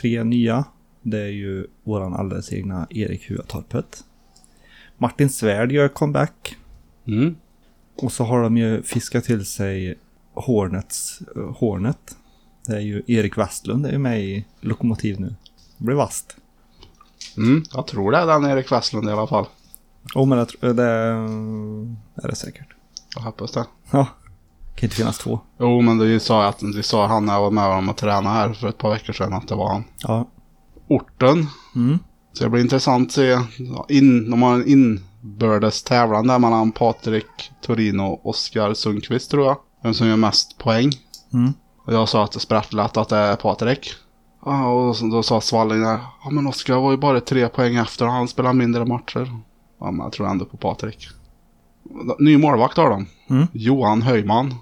Tre 0.00 0.24
nya. 0.24 0.64
Det 1.02 1.20
är 1.20 1.26
ju 1.28 1.66
våran 1.84 2.14
alldeles 2.14 2.52
egna 2.52 2.86
Erik 2.90 3.30
Huatorpet. 3.30 4.04
Martin 4.98 5.30
Svärd 5.30 5.72
gör 5.72 5.88
comeback. 5.88 6.56
Mm. 7.06 7.36
Och 7.96 8.12
så 8.12 8.24
har 8.24 8.42
de 8.42 8.56
ju 8.56 8.82
fiskat 8.82 9.24
till 9.24 9.46
sig 9.46 9.98
Hornets, 10.34 11.22
eh, 11.36 11.42
Hornet. 11.56 12.16
Det 12.66 12.76
är 12.76 12.80
ju 12.80 13.02
Erik 13.06 13.38
Westlund, 13.38 13.82
det 13.82 13.88
är 13.88 13.92
ju 13.92 13.98
med 13.98 14.20
i 14.20 14.44
Lokomotiv 14.60 15.20
nu. 15.20 15.34
Det 15.78 15.84
blir 15.84 15.96
vast. 15.96 16.36
Mm. 17.36 17.64
Jag 17.72 17.86
tror 17.86 18.12
det 18.12 18.18
är 18.18 18.26
den 18.26 18.44
Erik 18.44 18.72
Westlund 18.72 19.08
i 19.08 19.12
alla 19.12 19.26
fall. 19.26 19.46
Oh, 20.14 20.26
men 20.26 20.38
det, 20.38 20.72
det 20.72 20.88
är 22.22 22.28
det 22.28 22.34
säkert. 22.34 22.68
Jag 23.14 23.22
hoppas 23.22 23.52
det. 23.52 23.64
Ja, 23.90 24.06
kan 24.74 24.86
inte 24.86 24.96
finnas 24.96 25.18
två. 25.18 25.40
Jo, 25.58 25.80
men 25.80 25.98
det 25.98 26.20
sa, 26.20 26.46
att, 26.46 26.58
det 26.74 26.82
sa 26.82 27.06
han 27.06 27.26
när 27.26 27.32
jag 27.32 27.40
var 27.40 27.50
med 27.50 27.64
honom 27.64 27.88
och 27.88 27.96
tränade 27.96 28.28
här 28.28 28.52
för 28.52 28.68
ett 28.68 28.78
par 28.78 28.90
veckor 28.90 29.12
sedan 29.12 29.32
att 29.32 29.48
det 29.48 29.54
var 29.54 29.68
han. 29.68 29.84
Ja. 29.98 30.28
Orten. 30.88 31.46
Mm. 31.74 31.98
Så 32.32 32.44
det 32.44 32.50
blir 32.50 32.62
intressant 32.62 33.08
att 33.08 33.12
se. 33.12 33.38
In, 33.88 34.30
de 34.30 34.42
har 34.42 34.54
en 34.54 34.66
inbördes 34.66 35.82
tävlan 35.82 36.26
där 36.26 36.38
mellan 36.38 36.72
Patrik 36.72 37.52
Torino 37.62 38.02
och 38.02 38.26
Oskar 38.26 38.74
Sundqvist 38.74 39.30
tror 39.30 39.46
jag. 39.46 39.56
Vem 39.82 39.94
som 39.94 40.06
gör 40.06 40.16
mest 40.16 40.58
poäng. 40.58 40.90
Mm. 41.32 41.52
Och 41.84 41.92
jag 41.92 42.08
sa 42.08 42.24
att 42.24 42.32
det 42.32 42.40
sprattlat 42.40 42.96
att 42.96 43.08
det 43.08 43.16
är 43.16 43.36
Patrik. 43.36 43.90
Och 44.40 44.96
då 45.10 45.22
sa 45.22 45.40
Svalling. 45.40 45.82
Ja, 45.82 46.30
men 46.30 46.46
Oskar 46.46 46.74
var 46.74 46.90
ju 46.90 46.96
bara 46.96 47.20
tre 47.20 47.48
poäng 47.48 47.76
efter. 47.76 48.06
Han 48.06 48.28
spelar 48.28 48.52
mindre 48.52 48.84
matcher. 48.84 49.36
Ja, 49.80 49.90
men 49.90 50.04
jag 50.04 50.12
tror 50.12 50.28
ändå 50.28 50.44
på 50.44 50.56
Patrik. 50.56 51.08
Ny 52.18 52.38
målvakt 52.38 52.76
har 52.76 52.90
de. 52.90 53.06
Mm. 53.30 53.46
Johan 53.52 54.02
Höjman. 54.02 54.54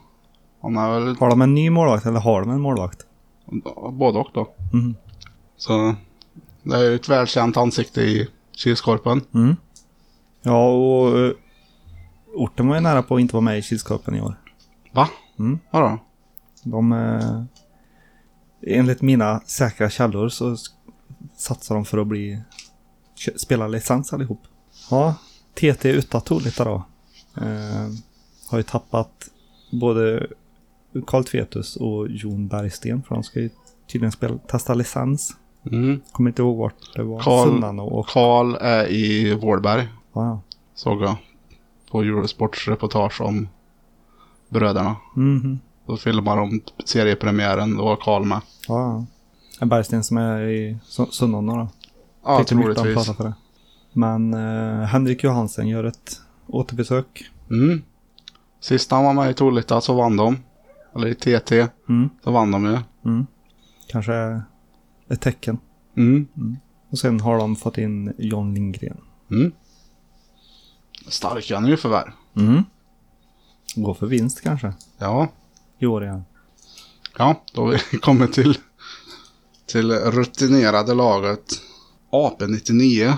Han 0.63 0.77
är 0.77 0.91
väl 1.01 1.17
Har 1.17 1.31
de 1.31 1.43
en 1.43 1.55
ny 1.55 1.71
målvakt 1.71 2.07
eller 2.07 2.21
har 2.21 2.41
de 2.41 2.51
en 2.51 2.61
målvakt? 2.61 3.07
både 3.93 4.19
och 4.19 4.29
då. 4.35 4.49
Mm. 4.73 4.95
Så 5.57 5.95
det 6.63 6.77
är 6.77 6.83
ju 6.83 6.95
ett 6.95 7.09
välkänt 7.09 7.57
ansikte 7.57 8.01
i 8.01 8.29
Kilskorpen. 8.57 9.21
Mm. 9.35 9.57
Ja, 10.43 10.69
och 10.69 11.15
uh, 11.15 11.33
orten 12.35 12.69
var 12.69 12.75
ju 12.75 12.81
nära 12.81 13.03
på 13.03 13.15
att 13.15 13.21
inte 13.21 13.35
vara 13.35 13.45
med 13.45 13.59
i 13.59 13.63
Kilskorpen 13.63 14.15
i 14.15 14.21
år. 14.21 14.35
Va? 14.93 15.09
Mm. 15.39 15.59
Vadå? 15.71 15.99
De, 16.63 16.93
eh, 16.93 17.43
enligt 18.67 19.03
mina 19.03 19.41
säkra 19.41 19.91
källor 19.91 20.29
så 20.29 20.57
satsar 21.37 21.75
de 21.75 21.85
för 21.85 21.99
att 21.99 22.07
bli 22.07 22.41
kö- 23.17 23.39
spela 23.39 23.69
licens 23.69 24.13
allihop. 24.13 24.41
Ja, 24.91 25.15
TT 25.55 25.89
Utato 25.91 26.39
lite 26.39 26.65
då. 26.65 26.85
Eh, 27.37 27.89
har 28.51 28.59
ju 28.59 28.63
tappat 28.63 29.29
både 29.73 30.27
Karl 31.07 31.25
Tvetus 31.25 31.77
och 31.77 32.09
Jon 32.11 32.49
Bergsten 32.49 33.03
för 33.03 33.15
de 33.15 33.25
ska 33.25 33.41
ju 33.41 33.51
tydligen 33.93 34.13
spela, 34.13 34.39
testa 34.39 34.75
licens. 34.75 35.37
Mm. 35.73 36.01
Kommer 36.13 36.31
inte 36.31 36.43
ihåg 36.43 36.57
vart 36.59 36.95
det 36.97 37.03
var. 37.03 37.21
Karl- 37.21 37.81
och, 37.81 38.07
Karl 38.09 38.55
är 38.61 38.87
i 38.91 39.35
Vårberg. 39.35 39.89
ja. 40.13 40.41
Såg 40.75 41.03
jag. 41.03 41.17
På 41.91 42.03
Eurosports 42.03 42.69
reportage 42.69 43.21
om 43.21 43.49
bröderna. 44.49 44.97
Mhm. 45.17 45.59
Då 45.87 45.97
filmar 45.97 46.37
de 46.37 46.61
seriepremiären. 46.85 47.77
Då 47.77 47.85
var 47.85 47.97
Karl 47.97 48.25
med. 48.25 48.41
ja, 48.69 48.75
ja. 48.81 49.07
En 49.61 49.69
Bergsten 49.69 50.05
som 50.05 50.17
är 50.17 50.41
i 50.43 50.79
Su- 50.85 51.11
Sunnan 51.11 51.47
då. 51.47 51.69
Ja, 52.25 52.45
troligtvis. 52.45 53.17
för 53.17 53.25
det. 53.25 53.35
Men 53.93 54.35
eh, 54.35 54.81
Henrik 54.87 55.25
Johansen 55.25 55.69
gör 55.69 55.85
ett 55.85 56.21
återbesök. 56.47 57.31
Mm. 57.51 57.83
Sist 58.61 58.91
han 58.91 59.05
var 59.05 59.13
med 59.13 59.31
i 59.31 59.35
Tolita 59.35 59.81
så 59.81 59.95
vann 59.95 60.17
de. 60.17 60.37
Eller 60.97 61.07
i 61.09 61.15
TT. 61.15 61.67
Mm. 61.89 62.11
Så 62.25 62.31
vann 62.31 62.51
de 62.51 62.65
ju. 62.65 62.79
Mm. 63.11 63.27
Kanske 63.89 64.43
ett 65.09 65.21
tecken. 65.21 65.59
Mm. 65.97 66.29
Och 66.91 66.99
sen 66.99 67.21
har 67.21 67.39
de 67.39 67.57
fått 67.57 67.79
in 67.79 68.13
John 68.19 68.55
Lindgren. 68.55 69.01
Mm. 69.31 69.53
Starka 71.09 71.61
nyförvärv. 71.61 72.11
Mm. 72.37 72.63
Gå 73.75 73.95
för 73.95 74.07
vinst 74.07 74.41
kanske. 74.41 74.73
Ja. 74.99 75.29
År 75.87 76.05
igen. 76.05 76.25
Ja, 77.19 77.45
då 77.53 77.63
har 77.65 77.71
vi 77.93 77.99
kommit 77.99 78.33
till, 78.33 78.59
till 79.67 79.91
rutinerade 79.93 80.95
laget 80.95 81.63
AP99 82.13 83.15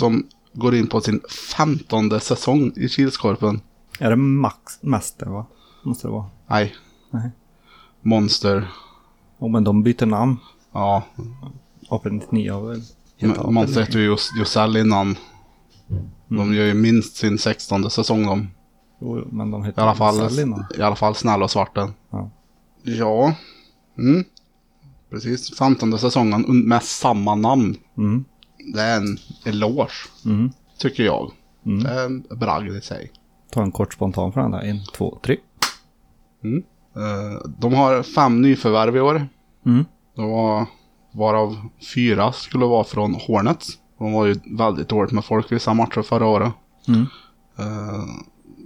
som 0.00 0.26
går 0.52 0.74
in 0.74 0.86
på 0.86 1.00
sin 1.00 1.20
femtonde 1.56 2.20
säsong 2.20 2.72
i 2.76 2.88
Kilskorpen. 2.88 3.60
Är 3.98 4.10
det 4.10 4.16
Max 4.16 4.82
Mäster 4.82 5.26
va? 5.26 5.46
Måste 5.82 6.06
det 6.08 6.12
vara. 6.12 6.26
Nej. 6.46 6.74
Nej. 7.10 7.30
Monster. 8.02 8.68
Oh, 9.38 9.50
men 9.50 9.64
de 9.64 9.82
byter 9.82 10.06
namn. 10.06 10.36
Ja, 10.72 11.02
AP99 11.88 12.52
har 12.52 12.68
väl 12.68 12.82
Monster 13.52 13.80
AP99. 13.80 13.84
hette 13.84 13.98
ju 13.98 14.04
Jos- 14.04 14.30
Josell 14.38 14.76
innan. 14.76 15.16
De 16.28 16.54
gör 16.54 16.64
ju 16.66 16.74
minst 16.74 17.16
sin 17.16 17.38
sextonde 17.38 17.90
säsong 17.90 18.26
de. 18.26 18.48
Jo, 19.02 19.28
men 19.32 19.50
de 19.50 19.62
I 19.62 19.66
heter 19.66 19.82
alla 19.82 19.94
fall, 19.94 20.14
Sall 20.30 20.40
innan. 20.40 20.64
i 20.78 20.82
alla 20.82 20.96
fall 20.96 21.14
Snäll 21.14 21.42
och 21.42 21.50
Svarten. 21.50 21.90
Ja. 22.10 22.30
Ja. 22.82 23.34
Mm. 23.98 24.24
Precis, 25.10 25.58
femtonde 25.58 25.98
säsongen 25.98 26.46
un- 26.46 26.64
med 26.66 26.82
samma 26.82 27.34
namn. 27.34 27.76
Mm. 27.98 28.24
Det 28.74 28.80
är 28.80 28.96
en 28.96 29.18
eloge, 29.44 29.92
Mm. 30.24 30.50
tycker 30.78 31.02
jag. 31.04 31.30
Mm. 31.66 31.82
Det 31.82 31.90
är 31.90 32.04
en 32.06 32.24
bragd 32.38 32.72
i 32.76 32.80
sig. 32.80 33.12
Ta 33.50 33.62
en 33.62 33.72
kort 33.72 33.94
spontan 33.94 34.32
för 34.32 34.40
den 34.40 34.50
där. 34.50 34.60
En, 34.60 34.84
två, 34.96 35.18
tre. 35.24 35.36
Eh, 36.96 37.48
De 37.58 37.74
har 37.74 38.02
fem 38.02 38.42
nyförvärv 38.42 38.96
i 38.96 39.00
år. 39.00 39.28
Mm. 39.66 39.84
De 40.16 40.30
var, 40.30 40.66
varav 41.12 41.56
fyra 41.94 42.32
skulle 42.32 42.64
vara 42.66 42.84
från 42.84 43.14
Hornets. 43.14 43.68
De 43.98 44.12
var 44.12 44.26
ju 44.26 44.36
väldigt 44.58 44.88
dåligt 44.88 45.12
med 45.12 45.24
folk 45.24 45.52
vissa 45.52 45.74
matcher 45.74 46.02
förra 46.02 46.26
året. 46.26 46.52
Mm. 46.88 47.06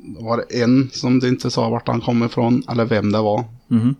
Eh, 0.06 0.12
Det 0.18 0.24
var 0.24 0.44
en 0.50 0.90
som 0.92 1.20
det 1.20 1.28
inte 1.28 1.50
sa 1.50 1.68
vart 1.68 1.88
han 1.88 2.00
kom 2.00 2.22
ifrån 2.22 2.62
eller 2.68 2.84
vem 2.84 3.12
det 3.12 3.18
var. 3.22 3.44
Mm. 3.70 3.94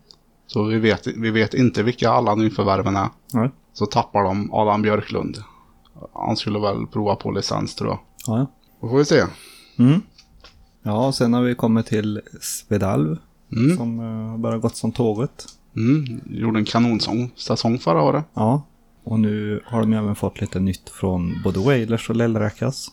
Så 0.47 0.63
vi 0.65 0.79
vet, 0.79 1.07
vi 1.07 1.31
vet 1.31 1.55
inte 1.55 1.83
vilka 1.83 2.11
alla 2.11 2.35
nyförvärven 2.35 2.97
är. 2.97 3.09
Nej. 3.33 3.51
Så 3.73 3.87
tappar 3.87 4.25
de 4.25 4.53
Adam 4.53 4.83
Björklund. 4.83 5.39
Han 6.15 6.37
skulle 6.37 6.59
väl 6.59 6.87
prova 6.87 7.17
på 7.17 7.31
licens 7.31 7.75
tror 7.75 7.91
jag. 7.91 7.99
Ja, 8.27 8.39
ja. 8.39 8.47
Då 8.81 8.89
får 8.89 8.99
vi 8.99 9.05
se. 9.05 9.25
Mm. 9.79 10.01
Ja, 10.83 11.07
och 11.07 11.15
sen 11.15 11.35
har 11.35 11.43
vi 11.43 11.55
kommit 11.55 11.87
till 11.87 12.21
Svedalv. 12.41 13.17
Mm. 13.53 13.77
Som 13.77 14.01
uh, 14.01 14.37
bara 14.39 14.59
gått 14.59 14.77
som 14.77 14.93
tåget. 14.93 15.45
Mm. 15.77 16.21
Gjorde 16.27 16.59
en 16.59 16.65
kanonsång 16.65 17.31
säsong 17.37 17.79
förra 17.79 18.03
året. 18.03 18.25
Ja. 18.35 18.63
Och 19.05 19.21
nu 19.21 19.63
har 19.67 19.81
de 19.81 19.93
även 19.93 20.15
fått 20.15 20.41
lite 20.41 20.61
nytt 20.61 20.89
från 20.91 21.35
både 21.45 21.61
Wailers 21.61 22.11
och 22.11 22.17
Lellräkas. 22.17 22.89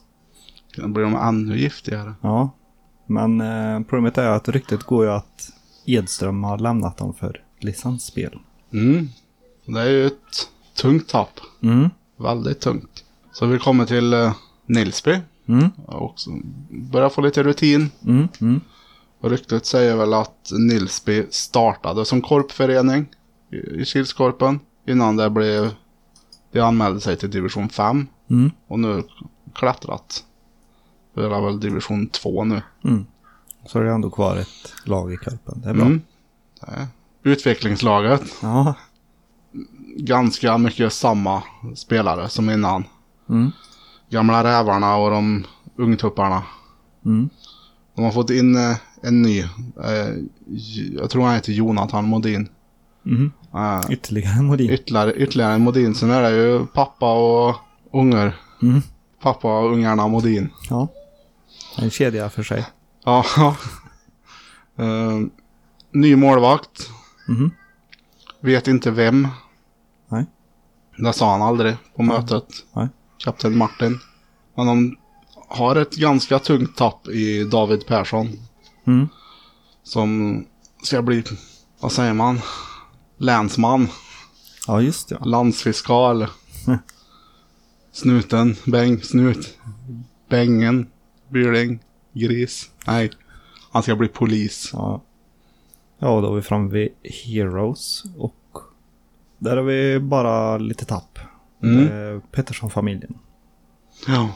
Då 0.78 0.88
blir 0.88 1.04
de 1.04 1.16
ännu 1.16 1.60
giftigare. 1.60 2.14
Ja. 2.22 2.50
Men 3.06 3.42
eh, 3.42 3.80
problemet 3.80 4.18
är 4.18 4.30
att 4.30 4.50
ryktet 4.50 4.84
går 4.84 5.06
ju 5.06 5.12
att 5.12 5.50
Edström 5.86 6.44
har 6.44 6.58
lämnat 6.58 6.98
dem 6.98 7.14
för 7.14 7.44
licensspel. 7.60 8.40
Mm. 8.74 9.10
Det 9.66 9.82
är 9.82 9.90
ju 9.90 10.08
ett 10.08 10.50
tungt 10.76 11.10
tapp. 11.10 11.40
Mm. 11.64 11.90
Väldigt 12.18 12.60
tungt. 12.60 13.04
Så 13.32 13.46
vi 13.46 13.60
kommer 13.60 13.86
till 13.86 14.14
uh, 14.14 14.34
Nilsby. 14.66 15.20
Mm. 15.48 15.70
Och 15.86 16.16
börjar 16.70 17.10
få 17.10 17.22
lite 17.22 17.44
rutin. 17.44 17.92
Mm. 18.06 18.28
Mm. 18.42 18.62
Och 19.20 19.30
ryktet 19.30 19.66
säger 19.66 19.96
väl 19.96 20.14
att 20.14 20.52
Nilsby 20.52 21.26
startade 21.30 22.06
som 22.06 22.22
korpförening 22.22 23.06
i, 23.52 23.82
i 23.82 23.86
Kilskorpen. 23.86 24.60
Innan 24.88 25.16
det 25.16 25.30
blev... 25.30 25.70
De 26.52 26.60
anmälde 26.60 27.00
sig 27.00 27.18
till 27.18 27.32
division 27.32 27.70
5. 27.70 28.08
Mm. 28.30 28.52
Och 28.68 28.80
nu 28.80 29.04
klättrat. 29.56 30.24
Det 31.14 31.26
är 31.26 31.42
väl 31.46 31.60
division 31.60 32.08
2 32.08 32.44
nu. 32.44 32.62
Mm. 32.84 33.06
Så 33.66 33.80
är 33.80 33.84
det 33.84 33.92
ändå 33.92 34.10
kvar 34.10 34.38
ett 34.38 34.74
lag 34.86 35.14
i 35.14 35.18
Karpen. 35.18 35.62
Det 35.64 35.70
är 35.70 35.74
bra. 35.74 35.86
Mm. 35.86 36.02
Det 36.62 36.88
Utvecklingslaget. 37.30 38.22
Ja. 38.42 38.74
Ganska 39.98 40.58
mycket 40.58 40.94
samma 40.94 41.44
spelare 41.76 42.30
som 42.30 42.50
innan. 42.50 42.84
Mm. 43.30 43.52
Gamla 44.10 44.44
rävarna 44.44 44.96
och 44.96 45.12
de 45.12 45.46
ungtupparna. 45.76 46.44
Mm. 47.06 47.30
De 47.96 48.06
har 48.06 48.12
fått 48.12 48.30
in 48.30 48.56
eh, 48.56 48.76
en 49.02 49.22
ny. 49.22 49.40
Eh, 49.84 50.14
jag 50.92 51.10
tror 51.10 51.24
han 51.26 51.36
heter 51.36 51.52
Jonathan 51.54 52.06
Modin. 52.06 52.48
Mm. 53.06 53.32
Eh, 53.54 53.82
Ytterligare 53.92 54.38
en 54.38 54.46
Modin. 54.46 54.70
ytterligare, 54.72 55.14
ytterligare 55.14 55.54
en 55.54 55.62
Modin. 55.62 55.96
Sen 55.96 56.10
är 56.12 56.22
det 56.22 56.38
ju 56.38 56.66
pappa 56.66 57.14
och 57.14 57.56
ungar. 57.94 58.36
Mm. 58.62 58.82
Pappa 59.22 59.60
och 59.60 59.72
ungarna 59.72 60.08
Modin. 60.08 60.50
Ja. 60.70 60.88
En 61.76 61.90
kedja 61.90 62.30
för 62.30 62.44
sig. 62.44 62.66
Ja, 63.06 63.26
Eh, 64.78 65.20
ny 65.92 66.16
målvakt. 66.16 66.90
Mhm. 67.28 67.52
Vet 68.40 68.68
inte 68.68 68.92
vem. 68.92 69.28
Nej. 70.10 70.26
Det 70.98 71.14
sa 71.14 71.32
han 71.32 71.42
aldrig 71.42 71.76
på 71.96 72.04
mötet. 72.04 72.46
Nej. 72.74 72.88
Kapten 73.18 73.58
Martin. 73.58 74.00
Men 74.56 74.68
de 74.68 74.98
har 75.48 75.76
ett 75.76 75.96
ganska 75.96 76.40
tungt 76.40 76.78
tapp 76.78 77.08
i 77.08 77.44
David 77.44 77.86
Persson. 77.88 78.30
Mm. 78.88 79.08
Som 79.84 80.46
ska 80.84 81.02
bli, 81.02 81.24
vad 81.80 81.92
säger 81.92 82.14
man? 82.14 82.42
Länsman. 83.18 83.88
Ja, 84.68 84.82
just 84.82 85.10
det. 85.10 85.18
ja. 85.20 85.26
Landsfiskal. 85.26 86.28
Mm. 86.68 86.80
Snuten. 87.92 88.56
Bäng. 88.66 89.02
Snut. 89.02 89.58
Bängen. 90.30 90.88
Byling. 91.34 91.80
Gris. 92.14 92.70
Nej. 92.88 93.12
Han 93.72 93.84
ska 93.84 93.96
bli 93.96 94.08
polis. 94.08 94.70
Ja. 94.74 95.02
Ja, 96.00 96.22
då 96.22 96.32
är 96.32 96.36
vi 96.36 96.42
framme 96.42 96.72
vid 96.72 96.90
Heroes 97.04 98.04
och 98.18 98.36
där 99.38 99.58
har 99.58 99.64
vi 99.64 100.00
bara 100.00 100.58
lite 100.58 100.86
tapp. 100.86 101.20
Mm. 101.64 101.86
Eh, 101.86 102.22
Pettersson-familjen. 102.32 103.18
Ja. 104.08 104.30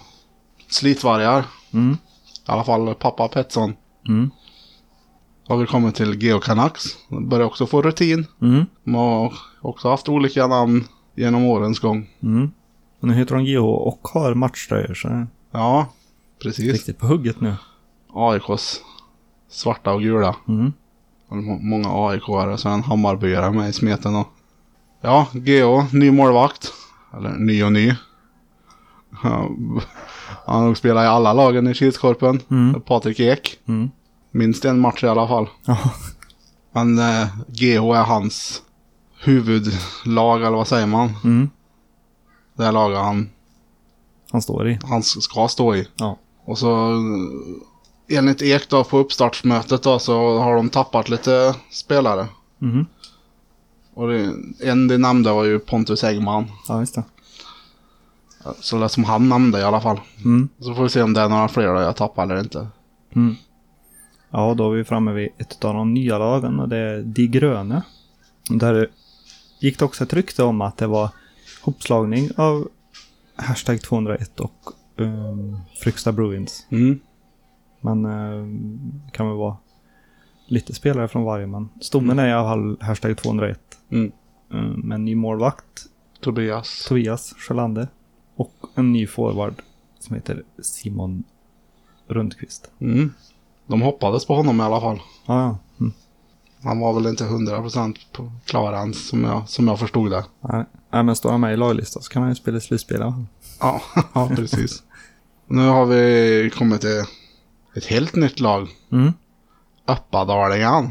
Slitvargar. 0.68 1.46
Mm. 1.74 1.94
I 1.94 1.98
alla 2.46 2.64
fall 2.64 2.96
pappa 2.96 3.28
Pettersson. 3.28 3.74
Mm. 4.08 4.32
Har 5.48 5.58
vi 5.58 5.66
kommit 5.66 5.96
till 5.96 6.24
Geo 6.24 6.40
Canucks. 6.40 6.84
De 7.10 7.30
börjar 7.30 7.46
också 7.46 7.66
få 7.68 7.82
rutin. 7.82 8.26
Mm. 8.42 8.66
De 8.84 8.96
har 8.96 9.34
också 9.62 9.90
haft 9.90 10.10
olika 10.10 10.48
namn 10.48 10.84
genom 11.16 11.44
årens 11.44 11.80
gång. 11.80 12.10
Mm. 12.24 12.52
Och 13.00 13.08
nu 13.08 13.14
heter 13.14 13.36
de 13.36 13.46
GH 13.46 13.66
och 13.66 14.08
har 14.08 14.34
matchtröjor 14.34 14.94
så 14.94 15.28
Ja, 15.52 15.88
precis. 16.42 16.72
riktigt 16.74 16.98
på 16.98 17.08
hugget 17.08 17.42
nu. 17.42 17.56
AIKs 18.14 18.82
svarta 19.50 19.94
och 19.94 20.02
gula. 20.02 20.36
Mm. 20.48 20.74
Många 21.62 21.90
AIK-are, 21.90 22.58
så 22.58 22.70
en 22.70 22.84
Hammarbyare 22.84 23.52
med 23.52 23.70
i 23.70 23.74
smeten 23.74 24.16
och... 24.16 24.28
Ja, 25.02 25.28
Geo, 25.34 25.86
ny 25.92 26.12
målvakt. 26.12 26.74
Eller 27.14 27.30
ny 27.30 27.64
och 27.64 27.72
ny. 27.72 27.96
Han 29.12 29.82
har 30.46 30.66
nog 30.66 30.78
spelat 30.78 31.04
i 31.04 31.08
alla 31.08 31.34
lagen 31.34 31.68
i 31.68 31.74
Kilskorpen. 31.74 32.40
Mm. 32.50 32.82
Patrik 32.82 33.20
Ek. 33.20 33.60
Mm. 33.66 33.90
Minst 34.32 34.66
en 34.66 34.80
match 34.80 35.04
i 35.04 35.08
alla 35.08 35.28
fall. 35.28 35.50
Men 36.72 37.00
eh, 37.00 37.28
GH 37.48 37.96
är 37.96 38.04
hans 38.04 38.62
huvudlag, 39.24 40.42
eller 40.42 40.58
vad 40.58 40.68
säger 40.68 40.88
man? 40.88 41.14
Mm. 41.24 41.50
Det 42.54 42.72
laget 42.72 43.00
han, 43.00 43.30
Han 44.32 44.42
står 44.42 44.70
i. 44.70 44.80
han 44.84 45.04
ska 45.04 45.48
stå 45.48 45.76
i. 45.76 45.88
Ja. 45.96 46.18
Och 46.48 46.58
så 46.58 46.94
enligt 48.10 48.42
Ek 48.42 48.70
då 48.70 48.84
på 48.84 48.98
uppstartsmötet 48.98 49.84
då 49.84 50.00
så 50.00 50.40
har 50.40 50.56
de 50.56 50.70
tappat 50.70 51.10
lite 51.10 51.56
spelare. 51.72 52.28
Mhm. 52.58 52.86
Och 53.94 54.08
det, 54.08 54.34
en 54.60 54.88
de 54.88 54.98
nämnde 54.98 55.32
var 55.32 55.44
ju 55.44 55.60
Pontus 55.60 56.04
Engman. 56.04 56.46
Ja, 56.68 56.80
just 56.80 56.96
det. 56.96 57.04
Så 58.60 58.80
det 58.80 58.90
som 58.90 59.04
han 59.04 59.30
nämnde 59.30 59.60
i 59.60 59.64
alla 59.64 59.82
fall. 59.82 60.00
Mm. 60.26 60.50
Så 60.60 60.76
får 60.76 60.84
vi 60.84 60.90
se 60.90 61.02
om 61.02 61.14
det 61.14 61.22
är 61.22 61.30
några 61.30 61.48
fler 61.48 61.64
jag 61.64 61.96
tappar 61.96 62.24
eller 62.24 62.40
inte. 62.40 62.68
Mm. 63.16 63.36
Ja, 64.30 64.54
då 64.54 64.72
är 64.72 64.78
vi 64.78 64.84
framme 64.84 65.12
vid 65.12 65.30
ett 65.38 65.66
av 65.66 65.74
de 65.74 65.94
nya 65.94 66.18
lagen 66.18 66.60
och 66.60 66.70
det 66.70 66.78
är 66.78 67.02
De 67.02 67.28
Gröne. 67.28 67.82
Där 68.50 68.90
gick 69.60 69.80
det 69.80 69.86
också 69.86 70.04
ett 70.04 70.14
rykte 70.14 70.44
om 70.44 70.62
att 70.62 70.78
det 70.78 70.88
var 70.88 71.10
hopslagning 71.62 72.30
av 72.38 72.68
hashtag 73.36 73.82
201 73.82 74.40
och 74.40 74.74
um, 74.98 75.60
Fryksta 75.84 76.12
Bruins. 76.12 76.66
Mm. 76.70 77.00
Men 77.82 78.04
det 79.06 79.12
kan 79.12 79.28
väl 79.28 79.38
vara 79.38 79.58
lite 80.46 80.74
spelare 80.74 81.08
från 81.08 81.24
varje, 81.24 81.48
men 81.48 81.70
stommen 81.82 82.20
är 82.20 82.28
i 82.28 82.32
alla 82.32 82.50
fall 82.50 82.78
hashtag 82.82 83.18
201. 83.18 83.60
Mm. 83.90 84.12
Um, 84.50 84.80
med 84.80 84.96
en 84.96 85.06
ny 85.06 85.16
målvakt, 85.16 85.86
Tobias. 86.20 86.86
Tobias 86.88 87.34
Sjölander. 87.38 87.88
Och 88.36 88.54
en 88.76 88.92
ny 88.94 89.08
forward 89.08 89.54
som 90.00 90.16
heter 90.16 90.44
Simon 90.62 91.24
Rundqvist. 92.08 92.72
Mm. 92.80 93.14
De 93.68 93.82
hoppades 93.82 94.26
på 94.26 94.36
honom 94.36 94.60
i 94.60 94.64
alla 94.64 94.82
fall. 94.82 95.00
Ja, 95.26 95.42
ja. 95.42 95.58
Mm. 95.80 95.94
Han 96.64 96.80
var 96.80 96.94
väl 96.94 97.08
inte 97.08 97.24
100% 97.24 97.98
på 98.12 98.32
klar 98.46 98.74
än 98.74 98.94
som 98.94 99.24
jag, 99.24 99.50
som 99.50 99.68
jag 99.68 99.80
förstod 99.80 100.12
det. 100.12 100.26
Nej, 100.42 100.66
nej, 100.92 101.04
men 101.04 101.16
står 101.16 101.32
han 101.32 101.42
med 101.42 101.54
i 101.54 101.58
laglistan 101.58 102.04
så 102.04 102.12
kan 102.12 102.22
han 102.22 102.32
ju 102.32 102.36
spela 102.36 102.60
slutspel. 102.60 103.14
Ja, 103.60 103.82
ja 104.14 104.30
precis. 104.36 104.84
Nu 105.48 105.68
har 105.68 105.86
vi 105.86 106.50
kommit 106.50 106.82
till 106.82 107.04
ett 107.76 107.86
helt 107.86 108.16
nytt 108.16 108.40
lag. 108.40 108.68
Mm. 108.92 109.14
Uppadalingen. 109.88 110.90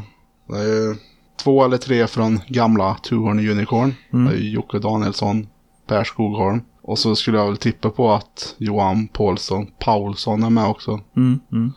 Det 0.49 0.57
är 0.59 0.63
ju 0.63 0.95
två 1.43 1.65
eller 1.65 1.77
tre 1.77 2.07
från 2.07 2.39
gamla 2.47 2.95
Tuhorn 3.03 3.49
Unicorn. 3.49 3.93
Mm. 4.13 4.25
Det 4.25 4.37
är 4.39 4.41
Jocke 4.41 4.79
Danielsson, 4.79 5.47
Per 5.87 6.03
Skogholm. 6.03 6.61
Och 6.81 6.99
så 6.99 7.15
skulle 7.15 7.37
jag 7.37 7.45
väl 7.47 7.57
tippa 7.57 7.89
på 7.89 8.11
att 8.11 8.55
Johan 8.57 9.07
Paulsson, 9.07 9.67
Paulsson 9.79 10.43
är 10.43 10.49
med 10.49 10.67
också. 10.67 10.99
Mm. 11.17 11.39
Mm. 11.51 11.73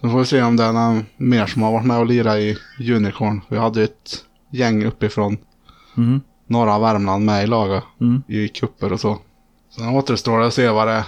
Får 0.00 0.18
vi 0.18 0.24
se 0.24 0.42
om 0.42 0.56
det 0.56 0.64
är 0.64 0.72
någon 0.72 1.04
mer 1.16 1.46
som 1.46 1.62
har 1.62 1.72
varit 1.72 1.86
med 1.86 1.98
och 1.98 2.06
lirat 2.06 2.36
i 2.38 2.56
Unicorn. 2.92 3.40
Vi 3.48 3.58
hade 3.58 3.82
ett 3.82 4.24
gäng 4.52 4.84
uppifrån 4.84 5.38
Mm. 5.96 6.20
norra 6.46 6.78
Värmland 6.78 7.24
med 7.24 7.44
i 7.44 7.46
laget. 7.46 7.84
Mm. 8.00 8.22
i 8.28 8.48
kupper 8.48 8.92
och 8.92 9.00
så. 9.00 9.18
Sen 9.76 9.88
återstår 9.88 10.38
det 10.38 10.46
att 10.46 10.54
se 10.54 10.68
vad 10.68 10.88
det 10.88 10.92
är. 10.92 11.04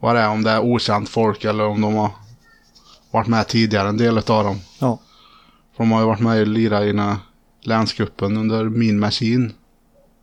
Vad 0.00 0.16
det 0.16 0.20
är, 0.20 0.28
om 0.30 0.42
det 0.42 0.50
är 0.50 0.60
okänt 0.60 1.08
folk 1.08 1.44
eller 1.44 1.66
om 1.66 1.80
de 1.80 1.94
har 1.94 2.10
varit 3.10 3.26
med 3.28 3.48
tidigare, 3.48 3.88
en 3.88 3.96
del 3.96 4.18
av 4.18 4.44
dem. 4.44 4.56
Ja. 4.80 4.98
För 5.76 5.84
de 5.84 5.92
har 5.92 6.00
ju 6.00 6.06
varit 6.06 6.20
med 6.20 6.40
och 6.40 6.46
lirat 6.46 6.82
i 6.82 6.86
den 6.86 6.98
här 6.98 7.16
länskuppen 7.60 8.36
under 8.36 8.64
Min 8.64 8.98
Machine, 8.98 9.52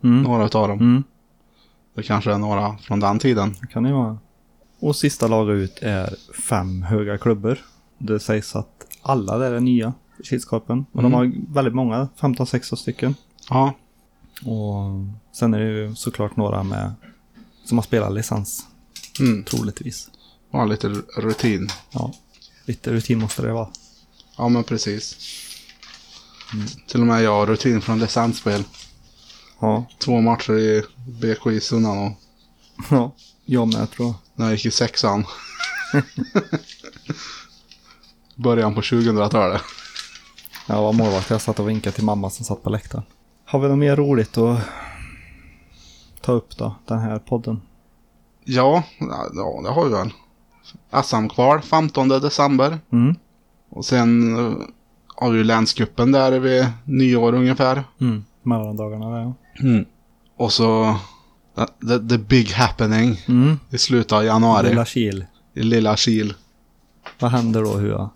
Mm. 0.03 0.23
några 0.23 0.43
av 0.43 0.67
dem. 0.67 0.79
Mm. 0.79 1.03
Det 1.95 2.03
kanske 2.03 2.33
är 2.33 2.37
några 2.37 2.77
från 2.77 2.99
den 2.99 3.19
tiden. 3.19 3.55
Det 3.61 3.67
kan 3.67 3.83
det 3.83 3.93
vara. 3.93 4.17
Och 4.79 4.95
sista 4.95 5.27
laget 5.27 5.53
ut 5.55 5.79
är 5.81 6.15
fem 6.49 6.81
höga 6.81 7.17
klubbor. 7.17 7.57
Det 7.97 8.19
sägs 8.19 8.55
att 8.55 8.69
alla 9.01 9.37
där 9.37 9.51
är 9.51 9.59
nya 9.59 9.93
i 10.19 10.23
Kilskorpen. 10.23 10.85
Och 10.91 10.99
Mm. 10.99 11.11
de 11.11 11.17
har 11.17 11.53
väldigt 11.53 11.75
många, 11.75 12.07
15-16 12.19 12.75
stycken. 12.77 13.15
Ja, 13.49 13.73
Och 14.45 15.05
sen 15.31 15.53
är 15.53 15.59
det 15.59 15.65
ju 15.65 15.95
såklart 15.95 16.35
några 16.35 16.63
med 16.63 16.91
som 17.65 17.77
har 17.77 17.83
spelat 17.83 18.13
licens, 18.13 18.65
mm. 19.19 19.43
troligtvis. 19.43 20.09
ja 20.51 20.65
lite 20.65 20.87
rutin. 21.17 21.69
Ja, 21.91 22.13
lite 22.65 22.91
rutin 22.91 23.19
måste 23.19 23.41
det 23.41 23.53
vara. 23.53 23.69
Ja, 24.37 24.49
men 24.49 24.63
precis. 24.63 25.17
Till 26.87 27.01
och 27.01 27.07
med 27.07 27.23
jag 27.23 27.31
har 27.31 27.45
rutin 27.45 27.81
från 27.81 27.99
licensspel. 27.99 28.63
Ja, 29.59 29.85
Två 29.97 30.21
matcher 30.21 30.53
i 30.53 30.83
BKI 30.95 31.61
Sunnanå. 31.61 32.15
ja. 32.89 33.11
jag 33.45 33.73
med 33.73 33.91
tror 33.91 34.07
jag. 34.07 34.15
När 34.35 34.45
jag 34.45 34.53
gick 34.53 34.65
i 34.65 34.71
sexan. 34.71 35.25
Början 38.35 38.75
på 38.75 38.81
2000-talet. 38.81 39.61
Jag 40.67 40.81
var 40.81 40.93
målvakt, 40.93 41.29
jag 41.29 41.41
satt 41.41 41.59
och 41.59 41.69
vinkade 41.69 41.95
till 41.95 42.03
mamma 42.03 42.29
som 42.29 42.45
satt 42.45 42.63
på 42.63 42.69
läktaren. 42.69 43.03
Har 43.45 43.59
vi 43.59 43.67
något 43.67 43.77
mer 43.77 43.95
roligt 43.95 44.37
att 44.37 44.59
ta 46.21 46.31
upp 46.31 46.57
då, 46.57 46.75
den 46.85 46.99
här 46.99 47.19
podden? 47.19 47.61
Ja, 48.49 48.83
ja, 48.99 49.61
det 49.63 49.69
har 49.69 49.85
vi 49.85 49.91
väl. 49.91 50.09
SM-kval 51.03 51.61
15 51.61 52.07
december. 52.09 52.79
Mm. 52.91 53.15
Och 53.69 53.85
sen 53.85 54.37
eh, 54.37 54.53
har 55.15 55.31
vi 55.31 55.37
ju 55.37 55.43
länscupen 55.43 56.11
där 56.11 56.39
vid 56.39 56.67
nyår 56.85 57.33
ungefär. 57.33 57.83
Mm. 58.01 58.25
Mellandagarna 58.43 59.09
där 59.09 59.21
ja. 59.21 59.83
Och 60.37 60.53
så 60.53 60.95
the, 61.87 61.99
the, 62.09 62.17
big 62.17 62.51
happening 62.51 63.21
Mm. 63.27 63.59
i 63.69 63.77
slutet 63.77 64.11
av 64.11 64.25
januari. 64.25 64.69
Lilla 64.69 64.85
Kil. 64.85 65.25
I 65.53 65.63
lilla 65.63 65.95
Kil. 65.95 66.33
Vad 67.19 67.31
händer 67.31 67.63
då 67.63 67.73
Hua? 67.73 68.09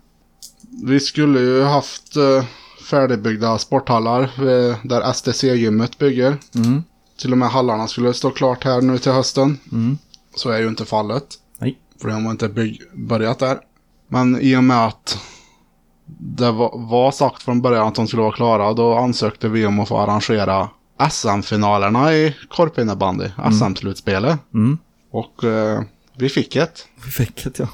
Vi 0.84 1.00
skulle 1.00 1.40
ju 1.40 1.62
haft 1.62 2.16
uh, 2.16 2.44
färdigbyggda 2.90 3.58
sporthallar 3.58 4.22
eh, 4.22 4.76
där 4.82 5.12
STC-gymmet 5.12 5.98
bygger. 5.98 6.36
Mm. 6.54 6.82
Till 7.18 7.32
och 7.32 7.38
med 7.38 7.48
hallarna 7.48 7.88
skulle 7.88 8.14
stå 8.14 8.30
klart 8.30 8.64
här 8.64 8.80
nu 8.80 8.98
till 8.98 9.12
hösten. 9.12 9.58
Mm. 9.72 9.98
Så 10.34 10.50
är 10.50 10.58
ju 10.60 10.68
inte 10.68 10.84
fallet. 10.84 11.24
Nej. 11.58 11.78
För 12.02 12.08
de 12.08 12.24
har 12.24 12.30
inte 12.32 12.48
bygg- 12.48 12.82
börjat 12.94 13.38
där. 13.38 13.58
Men 14.08 14.40
i 14.40 14.56
och 14.56 14.64
med 14.64 14.86
att 14.86 15.18
det 16.18 16.50
var, 16.52 16.70
var 16.78 17.10
sagt 17.10 17.42
från 17.42 17.62
början 17.62 17.88
att 17.88 17.94
de 17.94 18.06
skulle 18.06 18.22
vara 18.22 18.32
klara, 18.32 18.72
då 18.72 18.94
ansökte 18.94 19.48
vi 19.48 19.66
om 19.66 19.80
att 19.80 19.88
få 19.88 19.98
arrangera 19.98 20.68
SM-finalerna 21.10 22.12
i 22.14 22.36
korpinnebandy, 22.50 23.28
SM-slutspelet. 23.52 24.38
Mm. 24.54 24.78
Och 25.10 25.44
eh, 25.44 25.80
vi 26.16 26.28
fick 26.28 26.56
ett. 26.56 26.86
Vi 27.04 27.10
fick 27.10 27.46
ett 27.46 27.58
ja. 27.58 27.68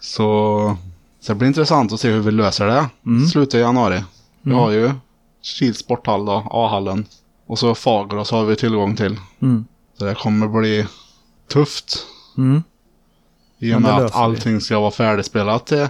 Så, 0.00 0.76
så 1.20 1.32
det 1.32 1.38
blir 1.38 1.48
intressant 1.48 1.92
att 1.92 2.00
se 2.00 2.08
hur 2.10 2.20
vi 2.20 2.30
löser 2.30 2.66
det. 2.66 2.88
Mm. 3.06 3.26
Slutet 3.26 3.54
av 3.54 3.60
januari. 3.60 4.04
Vi 4.42 4.50
Mm. 4.50 4.58
har 4.62 4.70
ju 4.70 4.90
Kils 5.42 5.78
sporthall 5.78 6.24
då, 6.24 6.46
A-hallen. 6.50 7.06
Och 7.46 7.58
så 7.58 7.74
Fagerås 7.74 8.30
har 8.30 8.44
vi 8.44 8.56
tillgång 8.56 8.96
till. 8.96 9.18
Mm. 9.42 9.64
Så 9.98 10.04
det 10.04 10.14
kommer 10.14 10.48
bli 10.48 10.86
tufft. 11.48 12.06
Mm. 12.38 12.62
I 13.58 13.74
och 13.74 13.82
med 13.82 13.90
att 13.90 14.02
löser 14.02 14.18
vi. 14.18 14.24
allting 14.24 14.60
ska 14.60 14.80
vara 14.80 14.90
färdigspelat 14.90 15.66
till, 15.66 15.88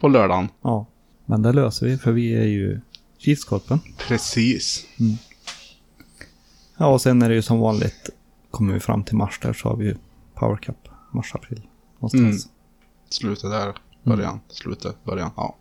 på 0.00 0.08
lördagen. 0.08 0.48
Ja. 0.62 0.86
Men 1.26 1.42
det 1.42 1.52
löser 1.52 1.86
vi 1.86 1.98
för 1.98 2.12
vi 2.12 2.34
är 2.34 2.44
ju 2.44 2.80
Kilskorpen. 3.18 3.80
Precis. 3.98 4.86
Ja, 6.76 6.86
och 6.86 7.00
sen 7.00 7.22
är 7.22 7.28
det 7.28 7.34
ju 7.34 7.42
som 7.42 7.60
vanligt, 7.60 8.10
kommer 8.50 8.74
vi 8.74 8.80
fram 8.80 9.04
till 9.04 9.16
mars 9.16 9.38
där 9.42 9.52
så 9.52 9.68
har 9.68 9.76
vi 9.76 9.84
ju 9.84 9.96
Power 10.34 10.56
Cup, 10.56 10.88
mars-april. 11.12 11.62
Någonstans. 11.98 12.48
Slutet 13.08 13.50
där. 13.50 13.74
Början. 14.02 14.40
Slutet. 14.48 15.04
Början. 15.04 15.30
Ja. 15.36 15.56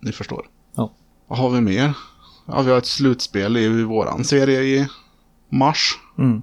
Ni 0.00 0.12
förstår. 0.12 0.48
Ja. 0.74 0.92
Vad 1.26 1.38
har 1.38 1.50
vi 1.50 1.60
mer? 1.60 1.96
Ja, 2.46 2.62
vi 2.62 2.70
har 2.70 2.78
ett 2.78 2.86
slutspel 2.86 3.56
i 3.56 3.82
våran 3.82 4.24
serie 4.24 4.62
i 4.62 4.88
mars. 5.48 5.98
Mm. 6.18 6.42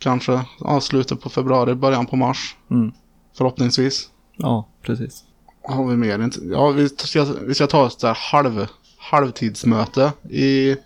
Kanske. 0.00 0.44
Ja, 0.60 0.80
slutet 0.80 1.20
på 1.20 1.30
februari, 1.30 1.74
början 1.74 2.06
på 2.06 2.16
mars. 2.16 2.56
Mm. 2.70 2.92
Förhoppningsvis. 3.36 4.08
Ja, 4.36 4.68
precis. 4.82 5.24
Har 5.64 5.86
vi 5.86 5.96
mer? 5.96 6.22
Inte- 6.22 6.40
Ja, 6.44 6.68
vi 6.70 6.88
ska, 6.88 7.24
vi 7.24 7.54
ska 7.54 7.66
ta 7.66 7.86
ett 7.86 7.98
där 7.98 8.14
halv, 8.32 8.66
halvtidsmöte 8.98 10.12
i, 10.30 10.76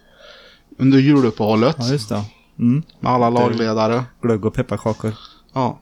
under 0.79 0.99
juluppehållet. 0.99 1.77
Ja, 1.79 1.89
just 1.89 2.09
det. 2.09 2.25
Mm. 2.59 2.83
Med 3.01 3.13
alla 3.13 3.31
lagledare. 3.31 4.05
Glögg 4.23 4.45
och 4.45 4.55
pepparkakor. 4.55 5.13
Ja. 5.53 5.79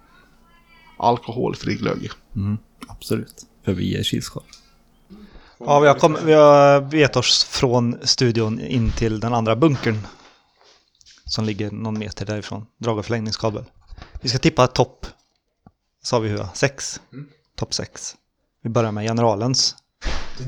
Alkoholfri 0.98 1.74
glögg. 1.74 2.10
Absolut. 2.88 3.34
För 3.64 3.72
vi 3.72 3.96
är 3.98 4.02
Kilskorp. 4.02 4.44
Ja, 5.58 5.80
vi 5.80 5.88
har, 5.88 5.94
kom, 5.94 6.16
vi 6.24 6.32
har 6.32 6.80
begett 6.80 7.16
oss 7.16 7.44
från 7.44 7.96
studion 8.02 8.60
in 8.60 8.90
till 8.90 9.20
den 9.20 9.34
andra 9.34 9.56
bunkern. 9.56 9.98
Som 11.32 11.44
ligger 11.44 11.70
någon 11.70 11.98
meter 11.98 12.26
därifrån. 12.26 12.66
Drag 12.78 12.98
och 12.98 13.04
förlängningskabel. 13.04 13.64
Vi 14.20 14.28
ska 14.28 14.38
tippa 14.38 14.66
topp, 14.66 15.06
sa 16.02 16.18
vi 16.18 16.28
hur, 16.28 16.46
sex. 16.54 17.00
Topp 17.56 17.74
sex. 17.74 18.16
Vi 18.62 18.70
börjar 18.70 18.92
med 18.92 19.04
generalens. 19.04 19.76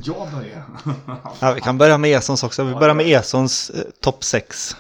Jag 0.05 0.31
börjar. 0.33 0.65
Ja, 1.41 1.53
vi 1.53 1.61
kan 1.61 1.79
börja 1.79 1.99
med 1.99 2.11
Esons 2.11 2.45
också. 2.45 2.65
Vi 2.65 2.75
börjar 2.75 2.95
med 2.95 3.07
Esons 3.07 3.71
eh, 3.71 3.85
topp 4.01 4.25
sex. 4.25 4.77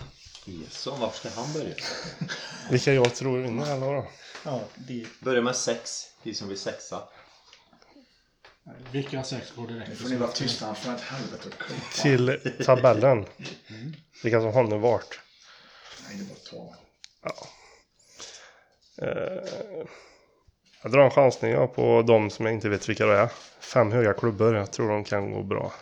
Så 0.71 0.97
varför 0.97 1.29
ska 1.29 1.40
han 1.40 1.53
börja? 1.53 1.75
Vilka 2.71 2.93
jag 2.93 3.14
tror 3.14 3.38
vinner 3.38 3.73
alla 3.73 3.87
då? 3.87 4.07
Börja 5.21 5.43
med 5.43 5.57
sex. 5.57 6.07
Vi 6.23 6.35
som 6.35 6.49
vill 6.49 6.59
sexa. 6.59 7.03
Vilka 8.90 9.23
sex 9.23 9.53
går 9.57 9.69
direkt? 9.69 10.01
får 10.01 10.09
ni 10.09 10.17
vara 10.17 10.31
tysta 10.31 10.75
för 10.75 10.95
ett 10.95 11.01
helvete. 11.01 11.49
Till 12.03 12.53
tabellen. 12.64 13.25
Vilka 14.23 14.40
som 14.40 14.53
har 14.53 14.64
nu 14.64 14.79
vart. 14.79 15.23
Nej, 16.09 16.17
det 16.19 16.25
var 16.25 16.37
ta. 16.51 16.75
Eh, 18.97 19.87
jag 20.83 20.93
drar 20.93 21.05
en 21.05 21.11
chansning 21.11 21.53
ja, 21.53 21.67
på 21.67 22.03
de 22.03 22.31
som 22.31 22.47
jag 22.47 22.55
inte 22.55 22.69
vet 22.69 22.88
vilka 22.88 23.07
det 23.07 23.19
är. 23.19 23.29
Fem 23.61 23.93
höga 23.93 24.12
klubbor. 24.12 24.57
Jag 24.57 24.73
tror 24.73 24.88
de 24.88 25.05
kan 25.05 25.33
gå 25.33 25.43
bra. 25.43 25.73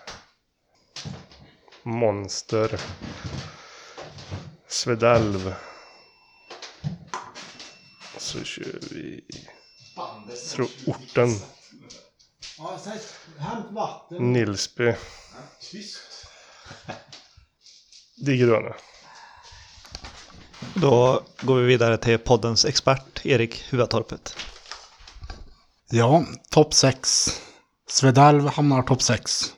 Monster. 1.82 2.80
Svedalv. 4.68 5.54
Så 8.18 8.44
kör 8.44 8.78
vi... 8.90 9.24
Tror 10.52 10.68
orten. 10.86 11.28
Ja. 12.58 12.78
Nilsby. 14.10 14.94
De 18.16 18.36
gröna. 18.36 18.74
Då 20.82 21.22
går 21.40 21.56
vi 21.56 21.66
vidare 21.66 21.96
till 21.96 22.18
poddens 22.18 22.64
expert, 22.64 23.26
Erik 23.26 23.64
Huvatorpet. 23.70 24.36
Ja, 25.90 26.24
topp 26.50 26.74
6. 26.74 27.40
Svedalv 27.88 28.46
hamnar 28.48 28.82
topp 28.82 29.02
6. 29.02 29.52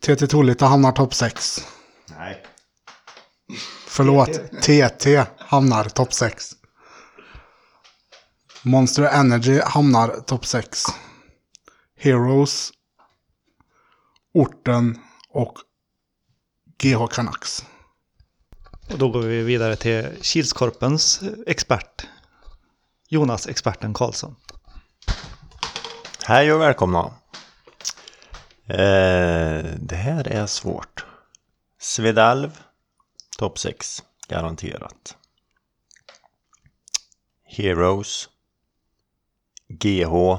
TT 0.00 0.26
Tullita 0.26 0.66
hamnar 0.66 0.92
topp 0.92 1.14
6. 1.14 1.66
Nej. 2.06 2.42
Förlåt, 3.86 4.30
TT 4.62 5.24
hamnar 5.38 5.84
topp 5.84 6.12
6. 6.12 6.50
Monster 8.62 9.02
Energy 9.02 9.60
hamnar 9.64 10.08
topp 10.08 10.46
6. 10.46 10.82
Heroes, 11.98 12.72
Orten 14.32 14.98
och 15.28 15.58
GH 16.82 17.06
Canucks. 17.06 17.64
Och 18.94 19.00
då 19.00 19.08
går 19.08 19.22
vi 19.22 19.42
vidare 19.42 19.76
till 19.76 20.08
Kilskorpens 20.22 21.22
expert, 21.46 22.06
Jonas 23.08 23.46
experten 23.46 23.94
Karlsson. 23.94 24.36
Hej 26.24 26.52
och 26.52 26.60
välkomna. 26.60 27.14
Eh, 28.66 29.64
det 29.78 29.96
här 29.96 30.28
är 30.28 30.46
svårt. 30.46 31.06
Svedalv, 31.78 32.60
topp 33.38 33.58
6, 33.58 34.02
garanterat. 34.28 35.16
Heroes, 37.44 38.28
GH, 39.68 40.38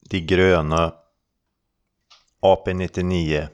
De 0.00 0.20
gröna, 0.20 0.94
AP99 2.40 3.48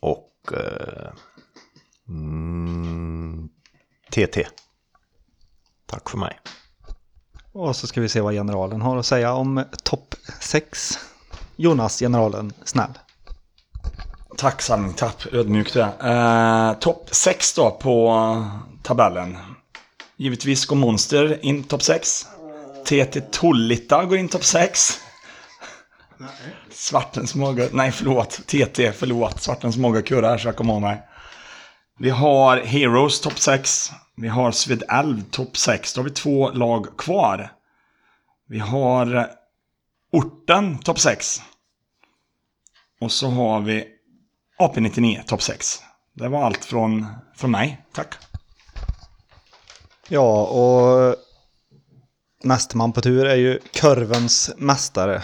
och 0.00 0.52
eh, 0.52 1.12
mm, 2.08 3.48
TT. 4.10 4.46
Tack 5.86 6.10
för 6.10 6.18
mig. 6.18 6.38
Och 7.52 7.76
så 7.76 7.86
ska 7.86 8.00
vi 8.00 8.08
se 8.08 8.20
vad 8.20 8.34
generalen 8.34 8.82
har 8.82 8.96
att 8.96 9.06
säga 9.06 9.32
om 9.32 9.64
topp 9.82 10.14
6. 10.40 10.98
Jonas, 11.56 11.98
generalen, 11.98 12.52
snäll. 12.64 12.98
Tack 14.36 14.62
Salming, 14.62 14.92
tapp. 14.92 15.32
Ödmjukt 15.32 15.74
det. 15.74 15.92
Eh, 16.00 16.78
topp 16.78 17.08
6 17.10 17.54
då 17.54 17.70
på 17.70 18.46
tabellen. 18.82 19.38
Givetvis 20.16 20.66
går 20.66 20.76
Monster 20.76 21.44
in 21.44 21.64
topp 21.64 21.82
6. 21.82 22.26
TT 22.84 23.20
Tullita 23.20 24.04
går 24.04 24.18
in 24.18 24.28
topp 24.28 24.44
6. 24.44 25.00
Svartens 26.70 27.34
måga, 27.34 27.68
nej 27.72 27.92
förlåt, 27.92 28.30
TT, 28.46 28.92
förlåt. 28.92 29.42
Svartens 29.42 29.76
måga 29.76 30.02
kurrar 30.02 30.38
så 30.38 30.48
jag 30.48 30.56
kommer 30.56 30.72
ihåg 30.72 30.82
mig. 30.82 31.02
Vi 31.98 32.10
har 32.10 32.56
Heroes 32.56 33.20
topp 33.20 33.38
6. 33.38 33.92
Vi 34.16 34.28
har 34.28 34.52
Svedalv 34.52 35.22
topp 35.30 35.56
6. 35.56 35.94
Då 35.94 36.00
har 36.00 36.04
vi 36.04 36.10
två 36.10 36.50
lag 36.50 36.96
kvar. 36.98 37.52
Vi 38.48 38.58
har 38.58 39.30
Orten 40.12 40.78
topp 40.78 40.98
6. 40.98 41.42
Och 43.00 43.12
så 43.12 43.26
har 43.26 43.60
vi 43.60 43.88
AP99 44.58 45.24
topp 45.24 45.42
6. 45.42 45.82
Det 46.12 46.28
var 46.28 46.42
allt 46.42 46.64
från, 46.64 47.06
från 47.36 47.50
mig. 47.50 47.84
Tack. 47.92 48.14
Ja, 50.08 50.46
och 50.46 51.16
nästa 52.42 52.76
man 52.78 52.92
på 52.92 53.00
tur 53.00 53.26
är 53.26 53.36
ju 53.36 53.58
kurvens 53.72 54.50
mästare. 54.56 55.22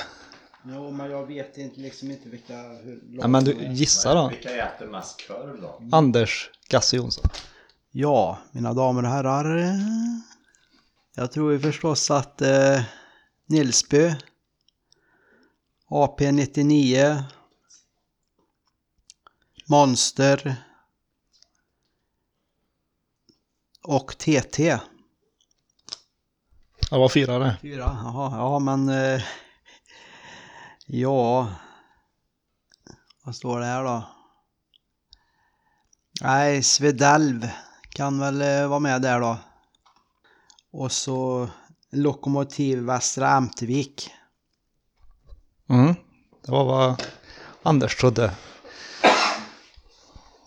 Jo, 0.62 0.90
men 0.90 1.10
jag 1.10 1.26
vet 1.26 1.58
inte 1.58 1.80
liksom 1.80 2.10
inte 2.10 2.28
vilka... 2.28 2.62
Hur 2.62 3.00
Ja, 3.10 3.28
men 3.28 3.44
du 3.44 3.72
gissa 3.72 4.14
då. 4.14 4.28
Vilka 4.28 4.66
äter 4.66 4.86
mest 4.86 5.28
korv 5.28 5.60
då? 5.60 5.96
Anders 5.96 6.50
Gasse 6.68 6.96
Jonsson. 6.96 7.30
Ja, 7.90 8.38
mina 8.52 8.74
damer 8.74 9.02
och 9.02 9.08
herrar. 9.08 9.74
Jag 11.14 11.32
tror 11.32 11.52
ju 11.52 11.60
förstås 11.60 12.10
att 12.10 12.42
eh, 12.42 12.82
Nilsby, 13.46 14.14
AP99, 15.88 17.22
Monster 19.66 20.56
och 23.82 24.18
TT. 24.18 24.78
Det 26.90 26.96
var 26.98 27.08
fyra 27.08 27.38
det. 27.38 27.56
Fyra, 27.62 27.98
jaha, 28.04 28.36
ja 28.36 28.58
men... 28.58 28.88
Eh, 28.88 29.22
ja... 30.92 31.48
Vad 33.24 33.34
står 33.34 33.60
det 33.60 33.66
här 33.66 33.84
då? 33.84 34.04
Nej, 36.22 36.62
Svedalv 36.62 37.48
kan 37.90 38.18
väl 38.18 38.42
eh, 38.42 38.68
vara 38.68 38.80
med 38.80 39.02
där 39.02 39.20
då. 39.20 39.38
Och 40.72 40.92
så 40.92 41.48
Lokomotiv 41.90 42.78
Västra 42.78 43.28
Amtvik. 43.28 44.10
Mm. 45.68 45.94
Det 46.46 46.52
var 46.52 46.64
vad 46.64 47.02
Anders 47.62 47.96
trodde. 47.96 48.32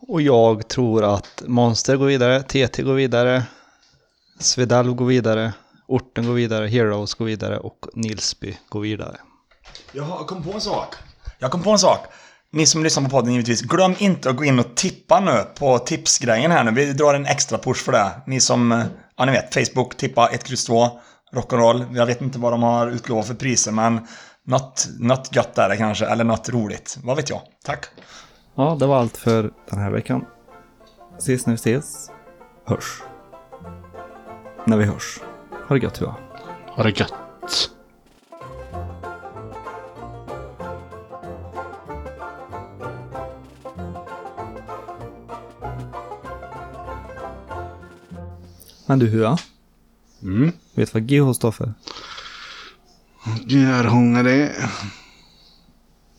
Och 0.08 0.22
jag 0.22 0.68
tror 0.68 1.04
att 1.16 1.44
Monster 1.48 1.98
går 1.98 2.06
vidare, 2.06 2.44
TT 2.44 2.84
går 2.84 2.94
vidare, 2.94 3.44
Svedalv 4.40 4.94
går 4.94 5.06
vidare, 5.06 5.54
Orten 5.88 6.26
går 6.26 6.34
vidare, 6.34 6.68
Heroes 6.68 7.14
går 7.14 7.26
vidare 7.26 7.60
och 7.60 7.86
Nilsby 7.94 8.58
går 8.70 8.82
vidare. 8.82 9.18
Jag 9.92 10.28
kom 10.28 10.44
på 10.44 10.52
en 10.52 10.62
sak. 10.62 10.96
Jag 11.40 11.52
kom 11.52 11.64
på 11.64 11.72
en 11.72 11.80
sak. 11.80 12.00
Ni 12.52 12.66
som 12.66 12.84
lyssnar 12.84 13.04
på 13.04 13.10
podden 13.10 13.34
givetvis, 13.34 13.62
glöm 13.62 13.96
inte 13.98 14.30
att 14.30 14.36
gå 14.36 14.44
in 14.44 14.60
och 14.60 14.76
tippa 14.76 15.20
nu 15.20 15.44
på 15.60 15.80
tipsgrejen 15.80 16.52
här 16.52 16.64
nu. 16.64 16.72
Vi 16.72 16.94
drar 16.94 17.14
en 17.14 17.26
extra 17.26 17.58
push 17.58 17.84
för 17.84 17.92
det. 17.92 18.12
Ni 18.28 18.40
som, 18.40 18.72
eh, 18.72 18.86
ja 19.18 19.26
ni 19.26 19.32
vet, 19.32 19.54
Facebook, 19.54 19.98
tippa 19.98 20.28
1, 20.28 20.52
X, 20.52 20.66
2, 20.66 20.88
rock'n'roll. 21.34 21.96
Jag 21.96 22.06
vet 22.06 22.22
inte 22.22 22.40
vad 22.40 22.54
de 22.54 22.64
har 22.64 22.88
utlovat 22.88 23.28
för 23.28 23.34
priser 23.34 23.72
men 23.72 24.08
något, 24.46 24.88
något 25.00 25.36
gött 25.36 25.58
är 25.58 25.70
det 25.70 25.78
kanske, 25.78 26.06
eller 26.06 26.24
något 26.24 26.50
roligt. 26.50 26.98
Vad 27.04 27.16
vet 27.18 27.30
jag. 27.30 27.42
Tack. 27.66 27.86
Ja, 28.56 28.78
det 28.80 28.86
var 28.86 29.00
allt 29.00 29.18
för 29.18 29.52
den 29.70 29.80
här 29.80 29.92
veckan. 29.92 30.26
Ses 31.18 31.46
när 31.46 31.54
vi 31.54 31.56
ses. 31.56 32.12
Hörs. 32.66 33.02
När 34.66 34.78
vi 34.78 34.86
hörs. 34.86 35.20
Ha 35.68 35.76
det 35.76 35.84
gött, 35.84 35.94
Tua. 35.94 36.16
Ha 36.76 36.84
det 36.84 37.00
gött. 37.00 37.14
Men 48.94 49.00
du 49.00 49.08
Hua. 49.08 49.38
Mm. 50.24 50.52
Vet 50.74 50.94
du 50.94 51.00
vad 51.00 51.10
GH 51.10 51.34
står 51.36 51.52
för? 51.52 51.74
Gärhångare. 53.48 54.52